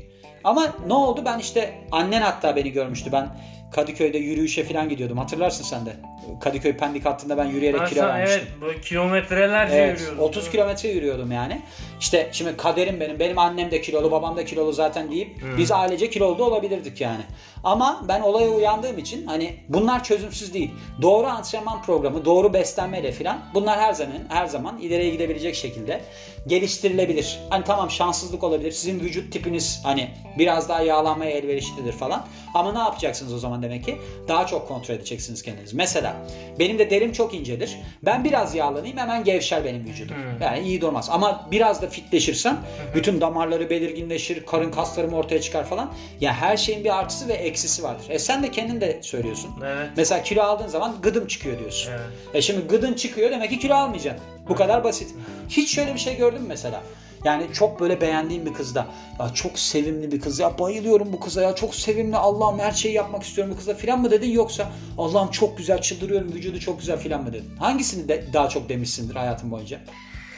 Ama 0.45 0.67
ne 0.87 0.95
oldu? 0.95 1.23
Ben 1.25 1.39
işte 1.39 1.75
annen 1.93 2.23
hatta 2.23 2.57
beni 2.57 2.73
görmüştü. 2.73 3.13
Ben 3.13 3.29
Kadıköy'de 3.73 4.19
yürüyüşe 4.19 4.65
falan 4.65 4.89
gidiyordum. 4.89 5.19
Hatırlarsın 5.19 5.65
sen 5.65 5.87
de. 5.87 5.97
Kadıköy 6.41 6.77
Pendik 6.77 7.05
hattında 7.05 7.39
ben 7.39 7.45
yürüyerek 7.45 7.81
Ha, 7.81 7.85
kilo 7.85 8.03
vermiştim. 8.03 8.43
evet 8.53 8.61
böyle 8.61 8.81
kilometrelerce 8.81 9.75
Evet, 9.75 10.01
yürüyordun. 10.01 10.23
30 10.23 10.35
değil 10.37 10.47
mi? 10.47 10.53
kilometre 10.53 10.89
yürüyordum 10.89 11.33
yani. 11.33 11.61
İşte 12.01 12.29
şimdi 12.33 12.57
kaderim 12.57 13.01
benim. 13.01 13.19
Benim 13.19 13.39
annem 13.39 13.71
de 13.71 13.81
kilolu, 13.81 14.11
babam 14.11 14.37
da 14.37 14.45
kilolu 14.45 14.73
zaten 14.73 15.11
deyip 15.11 15.43
Hmm. 15.43 15.57
biz 15.57 15.73
ailece 15.73 16.11
kilolu 16.11 16.39
da 16.39 16.45
olabilirdik 16.45 17.01
yani. 17.01 17.23
Ama 17.65 18.05
ben 18.09 18.21
olaya 18.21 18.49
uyandığım 18.51 18.99
için 18.99 19.27
hani 19.27 19.57
bunlar 19.69 20.05
çözümsüz 20.05 20.55
değil. 20.55 20.71
Doğru 21.03 21.27
antrenman 21.27 21.83
programı, 21.83 22.25
doğru 22.25 22.53
beslenmeyle 22.53 23.13
falan 23.13 23.39
bunlar 23.55 23.81
her 23.81 23.93
zaman 23.93 24.13
her 24.29 24.47
zaman 24.47 24.79
ileriye 24.79 25.11
gidebilecek 25.11 25.55
şekilde 25.55 26.01
geliştirilebilir. 26.47 27.39
Hani 27.51 27.65
tamam 27.65 27.91
şanssızlık 27.91 28.45
olabilir. 28.45 28.73
Sizin 28.73 29.01
vücut 29.01 29.33
tipiniz 29.33 29.81
hani 29.85 30.11
biraz 30.39 30.69
daha 30.69 30.81
yağlanmaya 30.83 31.31
elverişlidir 31.31 31.93
falan. 31.93 32.27
Ama 32.55 32.73
ne 32.73 32.79
yapacaksınız 32.79 33.35
o 33.35 33.39
zaman 33.39 33.58
demek 33.63 33.85
ki? 33.85 33.99
Daha 34.29 34.47
çok 34.47 34.69
kontrol 34.69 34.95
edeceksiniz 34.95 35.43
kendinizi. 35.43 35.77
Mesela 35.77 36.17
benim 36.59 36.79
de 36.79 36.91
derim 36.91 37.13
çok 37.13 37.35
incedir. 37.35 37.77
Ben 38.03 38.25
biraz 38.25 38.55
yağlanayım 38.55 38.97
hemen 38.97 39.25
gevşer 39.25 39.65
benim 39.65 39.85
vücudum. 39.85 40.17
Hmm. 40.17 40.43
Yani 40.43 40.67
iyi 40.67 40.81
durmaz. 40.81 41.11
Ama 41.11 41.49
biraz 41.51 41.83
da 41.83 41.89
fitleşirsem 41.89 42.59
bütün 42.95 43.21
damarları 43.21 43.71
belirginleşir, 43.71 44.47
karın 44.47 44.71
kaslarım 44.71 45.15
ortaya 45.15 45.41
çıkar 45.41 45.65
falan. 45.65 45.93
Ya 46.21 46.35
her 46.35 46.57
şeyin 46.57 46.85
bir 46.85 46.99
artısı 46.99 47.29
ve 47.29 47.33
eksisi 47.33 47.83
vardır. 47.83 48.07
E 48.09 48.19
sen 48.19 48.43
de 48.43 48.51
kendin 48.51 48.81
de 48.81 48.99
söylüyorsun. 49.03 49.51
Evet. 49.65 49.91
Mesela 49.97 50.23
kilo 50.23 50.43
aldığın 50.43 50.69
zaman 50.69 50.97
gıdım 51.03 51.27
çıkıyor 51.27 51.59
diyorsun. 51.59 51.93
Evet. 51.93 52.35
E 52.35 52.43
şimdi 52.43 52.67
gıdın 52.67 52.95
çıkıyor 52.95 53.31
demek 53.31 53.51
ki 53.51 53.59
kilo 53.59 53.75
almayacaksın. 53.75 54.27
Bu 54.49 54.55
kadar 54.55 54.85
basit. 54.85 55.15
Hiç 55.49 55.75
şöyle 55.75 55.95
bir 55.95 55.99
şey 55.99 56.17
gördün 56.17 56.43
mü 56.43 56.49
mesela? 56.49 56.83
Yani 57.25 57.47
çok 57.53 57.81
böyle 57.81 58.01
beğendiğim 58.01 58.47
bir 58.47 58.55
kızda. 58.55 58.87
Ya 59.21 59.29
çok 59.35 59.59
sevimli 59.59 60.13
bir 60.13 60.21
kız. 60.21 60.39
Ya 60.39 60.59
bayılıyorum 60.59 61.13
bu 61.13 61.21
kıza 61.21 61.43
ya. 61.43 61.55
Çok 61.55 61.75
sevimli. 61.75 62.17
Allah'ım 62.17 62.59
her 62.59 62.73
şeyi 62.73 62.95
yapmak 62.95 63.23
istiyorum 63.23 63.53
bu 63.53 63.59
kızla 63.59 63.75
filan 63.75 64.01
mı 64.01 64.11
dedin 64.11 64.31
yoksa 64.31 64.71
Allah'ım 64.99 65.31
çok 65.31 65.59
güzel 65.59 65.81
çıldırıyorum 65.81 66.33
vücudu 66.33 66.61
çok 66.61 66.81
güzel 66.81 66.99
filan 66.99 67.25
mı 67.25 67.33
dedin? 67.33 67.57
Hangisini 67.59 68.09
de 68.09 68.25
daha 68.33 68.49
çok 68.49 68.69
demişsindir 68.69 69.15
hayatın 69.15 69.51
boyunca? 69.51 69.81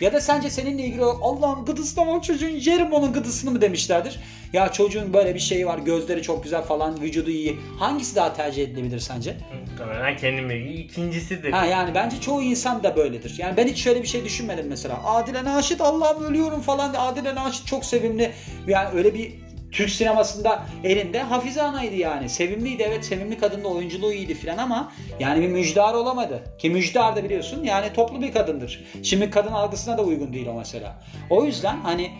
Ya 0.01 0.12
da 0.12 0.21
sence 0.21 0.51
seninle 0.51 0.85
ilgili 0.85 1.05
olarak 1.05 1.21
Allah'ım 1.23 1.64
gıdısına 1.64 2.07
bak 2.07 2.25
çocuğun 2.25 2.49
yerim 2.49 2.93
onun 2.93 3.12
gıdısını 3.12 3.51
mı 3.51 3.61
demişlerdir? 3.61 4.21
Ya 4.53 4.73
çocuğun 4.73 5.12
böyle 5.12 5.35
bir 5.35 5.40
şeyi 5.40 5.66
var 5.66 5.79
gözleri 5.79 6.23
çok 6.23 6.45
güzel 6.45 6.62
falan 6.62 7.01
vücudu 7.01 7.31
iyi. 7.31 7.61
Hangisi 7.79 8.16
daha 8.16 8.35
tercih 8.35 8.62
edilebilir 8.62 8.99
sence? 8.99 9.37
Muhtemelen 9.81 10.16
kendimle 10.16 10.59
ilgili 10.59 10.81
ikincisidir. 10.81 11.53
Ha 11.53 11.66
yani 11.66 11.95
bence 11.95 12.21
çoğu 12.21 12.43
insan 12.43 12.83
da 12.83 12.97
böyledir. 12.97 13.35
Yani 13.38 13.57
ben 13.57 13.66
hiç 13.66 13.83
şöyle 13.83 14.03
bir 14.03 14.09
şey 14.09 14.25
düşünmedim 14.25 14.66
mesela. 14.69 15.05
Adile 15.05 15.45
Naşit 15.45 15.81
Allah'ım 15.81 16.25
ölüyorum 16.25 16.61
falan. 16.61 16.95
Adile 16.95 17.35
Naşit 17.35 17.66
çok 17.66 17.85
sevimli. 17.85 18.33
Yani 18.66 18.88
öyle 18.99 19.14
bir 19.14 19.33
Türk 19.73 19.90
sinemasında 19.90 20.62
elinde 20.85 21.23
Hafize 21.23 21.62
Ana'ydı 21.62 21.97
yani. 21.97 22.29
Sevimliydi 22.29 22.83
evet 22.83 23.05
sevimli 23.05 23.38
kadın 23.38 23.64
da 23.64 23.69
oyunculuğu 23.69 24.12
iyiydi 24.12 24.35
filan 24.35 24.59
ama 24.59 24.93
yani 25.21 25.40
bir 25.40 25.49
müjdar 25.49 25.95
olamadı. 25.95 26.43
Ki 26.59 26.71
müjdar 26.71 27.16
da 27.16 27.25
biliyorsun 27.25 27.64
yani 27.64 27.93
toplu 27.93 28.21
bir 28.23 28.33
kadındır. 28.33 28.85
Şimdi 29.03 29.31
kadın 29.31 29.53
algısına 29.53 29.99
da 29.99 30.03
uygun 30.03 30.33
değil 30.33 30.47
o 30.47 30.55
mesela. 30.55 31.03
O 31.31 31.45
yüzden 31.45 31.77
hani 31.77 32.11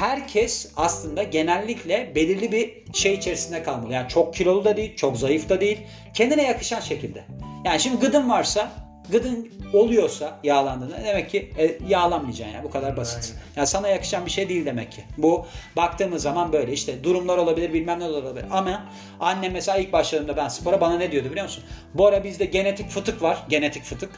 herkes 0.00 0.72
aslında 0.76 1.22
genellikle 1.22 2.12
belirli 2.14 2.52
bir 2.52 2.94
şey 2.94 3.14
içerisinde 3.14 3.62
kalmalı. 3.62 3.92
Yani 3.92 4.08
çok 4.08 4.34
kilolu 4.34 4.64
da 4.64 4.76
değil, 4.76 4.96
çok 4.96 5.16
zayıf 5.16 5.48
da 5.48 5.60
değil. 5.60 5.78
Kendine 6.14 6.42
yakışan 6.42 6.80
şekilde. 6.80 7.24
Yani 7.64 7.80
şimdi 7.80 7.96
gıdın 7.96 8.30
varsa, 8.30 8.72
gıdın 9.10 9.50
oluyorsa 9.72 10.38
yağlandığında 10.44 11.04
demek 11.04 11.30
ki 11.30 11.52
e, 11.58 11.78
yağlanmayacaksın 11.88 12.54
yani 12.54 12.64
bu 12.64 12.70
kadar 12.70 12.96
basit. 12.96 13.34
Yani 13.56 13.66
sana 13.66 13.88
yakışan 13.88 14.26
bir 14.26 14.30
şey 14.30 14.48
değil 14.48 14.66
demek 14.66 14.92
ki. 14.92 15.04
Bu 15.18 15.46
baktığımız 15.76 16.22
zaman 16.22 16.52
böyle 16.52 16.72
işte 16.72 17.04
durumlar 17.04 17.38
olabilir 17.38 17.72
bilmem 17.72 18.00
ne 18.00 18.04
olabilir. 18.04 18.46
Ama 18.50 18.84
annem 19.20 19.52
mesela 19.52 19.78
ilk 19.78 19.92
başladığımda 19.92 20.36
ben 20.36 20.48
spora 20.48 20.80
bana 20.80 20.96
ne 20.96 21.12
diyordu 21.12 21.30
biliyor 21.30 21.44
musun? 21.44 21.64
Bu 21.94 22.06
ara 22.06 22.24
bizde 22.24 22.44
genetik 22.44 22.90
fıtık 22.90 23.22
var. 23.22 23.44
Genetik 23.48 23.84
fıtık. 23.84 24.10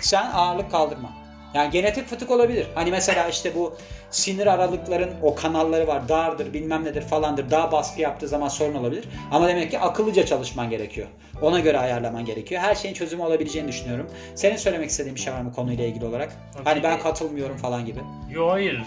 Sen 0.00 0.30
ağırlık 0.30 0.70
kaldırma. 0.70 1.21
Yani 1.54 1.70
genetik 1.70 2.08
fıtık 2.08 2.30
olabilir. 2.30 2.66
Hani 2.74 2.90
mesela 2.90 3.28
işte 3.28 3.54
bu 3.54 3.74
sinir 4.10 4.46
aralıkların 4.46 5.10
o 5.22 5.34
kanalları 5.34 5.86
var. 5.86 6.08
Dardır 6.08 6.52
bilmem 6.52 6.84
nedir 6.84 7.02
falandır. 7.02 7.50
Daha 7.50 7.72
baskı 7.72 8.00
yaptığı 8.00 8.28
zaman 8.28 8.48
sorun 8.48 8.74
olabilir. 8.74 9.04
Ama 9.30 9.48
demek 9.48 9.70
ki 9.70 9.78
akıllıca 9.78 10.26
çalışman 10.26 10.70
gerekiyor. 10.70 11.06
Ona 11.42 11.60
göre 11.60 11.78
ayarlaman 11.78 12.24
gerekiyor. 12.24 12.60
Her 12.60 12.74
şeyin 12.74 12.94
çözümü 12.94 13.22
olabileceğini 13.22 13.68
düşünüyorum. 13.68 14.10
Senin 14.34 14.56
söylemek 14.56 14.90
istediğin 14.90 15.16
bir 15.16 15.20
şey 15.20 15.32
var 15.32 15.40
mı 15.40 15.52
konuyla 15.52 15.84
ilgili 15.84 16.04
olarak? 16.04 16.32
Hani 16.64 16.82
ben 16.82 16.98
katılmıyorum 16.98 17.56
falan 17.56 17.86
gibi. 17.86 18.00
Yo 18.30 18.50
hayır. 18.50 18.82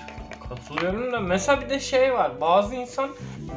Katılıyorum 0.49 1.11
da 1.11 1.19
mesela 1.19 1.61
bir 1.61 1.69
de 1.69 1.79
şey 1.79 2.13
var. 2.13 2.31
Bazı 2.41 2.75
insan 2.75 3.09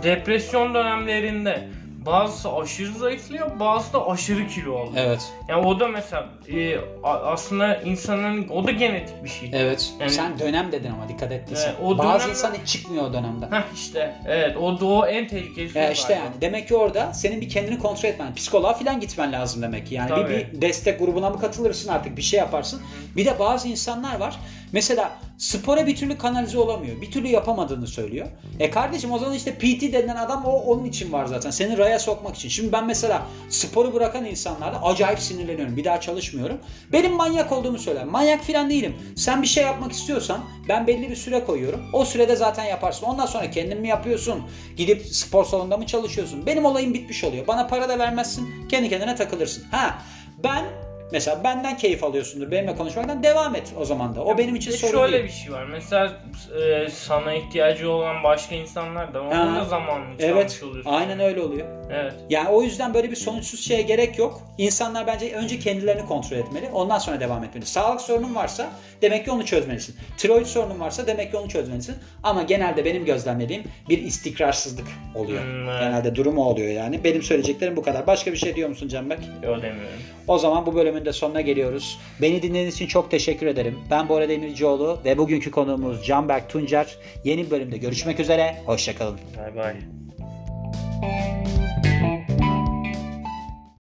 depresyon 0.03 0.75
dönemlerinde 0.75 1.69
bazısı 2.07 2.53
aşırı 2.53 2.93
zayıflıyor, 2.93 3.61
bazısı 3.61 3.93
da 3.93 4.09
aşırı 4.09 4.49
kilo 4.49 4.77
alıyor. 4.79 4.93
Evet. 4.97 5.33
Yani 5.49 5.67
o 5.67 5.81
da 5.81 5.89
mesela 5.89 6.29
e, 6.55 6.77
aslında 7.05 7.77
insanın 7.77 8.49
o 8.49 8.67
da 8.67 8.71
genetik 8.71 9.25
bir 9.25 9.29
şey. 9.29 9.51
Evet. 9.53 9.93
Yani- 10.01 10.11
Sen 10.11 10.39
dönem 10.39 10.73
dedin 10.73 10.91
ama 10.91 11.09
dikkat 11.09 11.33
ettiysen. 11.33 11.69
Evet, 11.69 11.79
o 11.85 11.99
Bazı 11.99 12.19
dönem- 12.25 12.31
insan 12.31 12.55
hiç 12.55 12.69
çıkmıyor 12.73 13.05
o 13.05 13.13
dönemden. 13.13 13.51
Heh 13.53 13.63
işte 13.75 14.15
evet 14.27 14.57
o 14.57 14.81
da 14.81 14.87
o 14.87 15.07
en 15.07 15.29
tehlikelisi. 15.29 15.79
Ya 15.79 15.89
o 15.89 15.93
işte 15.93 16.13
yani 16.13 16.29
demek 16.41 16.69
ki 16.69 16.77
orada 16.77 17.13
senin 17.13 17.41
bir 17.41 17.49
kendini 17.49 17.79
kontrol 17.79 18.09
etmen, 18.09 18.35
psikoloğa 18.35 18.75
falan 18.75 19.01
gitmen 19.01 19.33
lazım 19.33 19.63
demek 19.63 19.87
ki. 19.87 19.95
Yani 19.95 20.11
bir, 20.11 20.15
Tabii. 20.17 20.49
bir 20.53 20.61
destek 20.61 20.99
grubuna 20.99 21.31
mı 21.31 21.41
katılırsın 21.41 21.89
artık 21.89 22.17
bir 22.17 22.23
şey 22.23 22.39
yaparsın. 22.39 22.83
Bir 23.19 23.25
de 23.25 23.39
bazı 23.39 23.69
insanlar 23.69 24.21
var. 24.21 24.39
Mesela 24.73 25.13
spora 25.39 25.87
bir 25.87 25.97
türlü 25.97 26.19
kanalize 26.19 26.59
olamıyor. 26.59 27.01
Bir 27.01 27.11
türlü 27.11 27.29
yapamadığını 27.29 27.87
söylüyor. 27.87 28.27
E 28.59 28.71
kardeşim 28.71 29.13
o 29.13 29.19
zaman 29.19 29.35
işte 29.35 29.55
PT 29.55 29.93
denilen 29.93 30.17
adam 30.17 30.45
o 30.45 30.51
onun 30.51 30.85
için 30.85 31.13
var 31.13 31.27
zaten. 31.27 31.51
Seni 31.51 31.79
raya 31.79 31.99
sokmak 31.99 32.37
için. 32.37 32.49
Şimdi 32.49 32.73
ben 32.73 32.87
mesela 32.87 33.27
sporu 33.49 33.95
bırakan 33.95 34.25
insanlarla 34.25 34.85
acayip 34.85 35.19
sinirleniyorum. 35.19 35.77
Bir 35.77 35.85
daha 35.85 36.01
çalışmıyorum. 36.01 36.59
Benim 36.93 37.13
manyak 37.13 37.53
olduğumu 37.53 37.79
söyler. 37.79 38.05
Manyak 38.05 38.43
falan 38.43 38.71
değilim. 38.71 38.97
Sen 39.17 39.43
bir 39.43 39.47
şey 39.47 39.65
yapmak 39.65 39.93
istiyorsan 39.93 40.41
ben 40.69 40.87
belli 40.87 41.11
bir 41.11 41.17
süre 41.17 41.45
koyuyorum. 41.45 41.81
O 41.93 42.05
sürede 42.05 42.37
zaten 42.37 42.65
yaparsın. 42.65 43.07
Ondan 43.07 43.27
sonra 43.27 43.51
kendin 43.51 43.81
mi 43.81 43.89
yapıyorsun? 43.89 44.43
Gidip 44.77 45.07
spor 45.07 45.45
salonunda 45.45 45.77
mı 45.77 45.87
çalışıyorsun? 45.87 46.47
Benim 46.47 46.65
olayım 46.65 46.95
bitmiş 46.95 47.25
oluyor. 47.25 47.47
Bana 47.47 47.67
para 47.67 47.89
da 47.89 47.99
vermezsin. 47.99 48.69
Kendi 48.69 48.89
kendine 48.89 49.17
takılırsın. 49.17 49.65
Ha 49.71 49.99
ben 50.45 50.88
Mesela 51.13 51.45
benden 51.45 51.77
keyif 51.77 52.05
alıyorsundur 52.05 52.51
benimle 52.51 52.77
konuşmaktan 52.77 53.23
devam 53.23 53.55
et 53.55 53.73
o 53.81 53.85
zaman 53.85 54.15
da. 54.15 54.25
O 54.25 54.39
benim 54.39 54.55
için 54.57 54.71
sorun 54.71 54.93
şöyle 54.93 55.13
değil. 55.13 55.25
bir 55.25 55.31
şey 55.31 55.53
var. 55.53 55.65
Mesela 55.65 56.23
e, 56.63 56.89
sana 56.91 57.35
ihtiyacı 57.35 57.91
olan 57.91 58.25
başka 58.25 58.55
insanlar 58.55 59.15
da. 59.15 59.23
Onun 59.23 59.57
da 59.57 59.65
zamanını 59.65 60.15
Evet. 60.19 60.61
oluyorsun. 60.65 60.91
Aynen 60.91 61.21
öyle 61.21 61.41
oluyor. 61.41 61.67
Evet. 61.93 62.15
Yani 62.31 62.49
o 62.49 62.63
yüzden 62.63 62.95
böyle 62.95 63.11
bir 63.11 63.17
sonuçsuz 63.17 63.61
şeye 63.61 63.83
gerek 63.83 64.19
yok. 64.19 64.41
İnsanlar 64.59 65.07
bence 65.07 65.33
önce 65.35 65.59
kendilerini 65.59 66.07
kontrol 66.07 66.37
etmeli. 66.37 66.69
Ondan 66.73 66.99
sonra 66.99 67.21
devam 67.21 67.45
etmeli. 67.45 67.67
Sağlık 67.67 68.01
sorunun 68.01 68.35
varsa 68.35 68.71
demek 69.03 69.25
ki 69.25 69.31
onu 69.31 69.45
çözmelisin. 69.47 69.97
Tiroid 70.17 70.47
sorunun 70.47 70.81
varsa 70.81 71.07
demek 71.07 71.31
ki 71.31 71.37
onu 71.37 71.49
çözmelisin. 71.49 71.95
Ama 72.23 72.43
genelde 72.43 72.85
benim 72.85 73.05
gözlemlediğim 73.05 73.63
bir 73.89 73.99
istikrarsızlık 73.99 74.87
oluyor. 75.15 75.43
Hmm, 75.43 75.69
evet. 75.69 75.81
Genelde 75.81 76.15
durumu 76.15 76.45
oluyor 76.45 76.69
yani. 76.73 77.05
Benim 77.05 77.23
söyleyeceklerim 77.23 77.77
bu 77.77 77.83
kadar. 77.83 78.07
Başka 78.07 78.33
bir 78.33 78.37
şey 78.37 78.55
diyor 78.57 78.69
musun 78.69 78.89
Canberk? 78.89 79.21
Yo 79.43 79.63
demiyorum. 79.63 79.99
O 80.29 80.39
zaman 80.39 80.67
bu 80.67 80.75
bölümün 80.75 81.05
de 81.05 81.13
sonuna 81.13 81.41
geliyoruz. 81.41 81.99
Beni 82.23 82.43
dinlediğiniz 82.43 82.75
için 82.75 82.87
çok 82.87 83.11
teşekkür 83.11 83.47
ederim. 83.47 83.79
Ben 83.91 84.09
Bora 84.09 84.29
Demircioğlu 84.29 84.99
ve 85.05 85.19
bugünkü 85.19 85.51
konuğumuz 85.51 86.07
Canberk 86.07 86.49
Tuncer. 86.49 86.97
Yeni 87.25 87.47
bir 87.47 87.51
bölümde 87.51 87.77
görüşmek 87.77 88.21
üzere. 88.21 88.57
Hoşçakalın. 88.67 89.19
Bay 89.39 89.57
bay. 89.57 89.75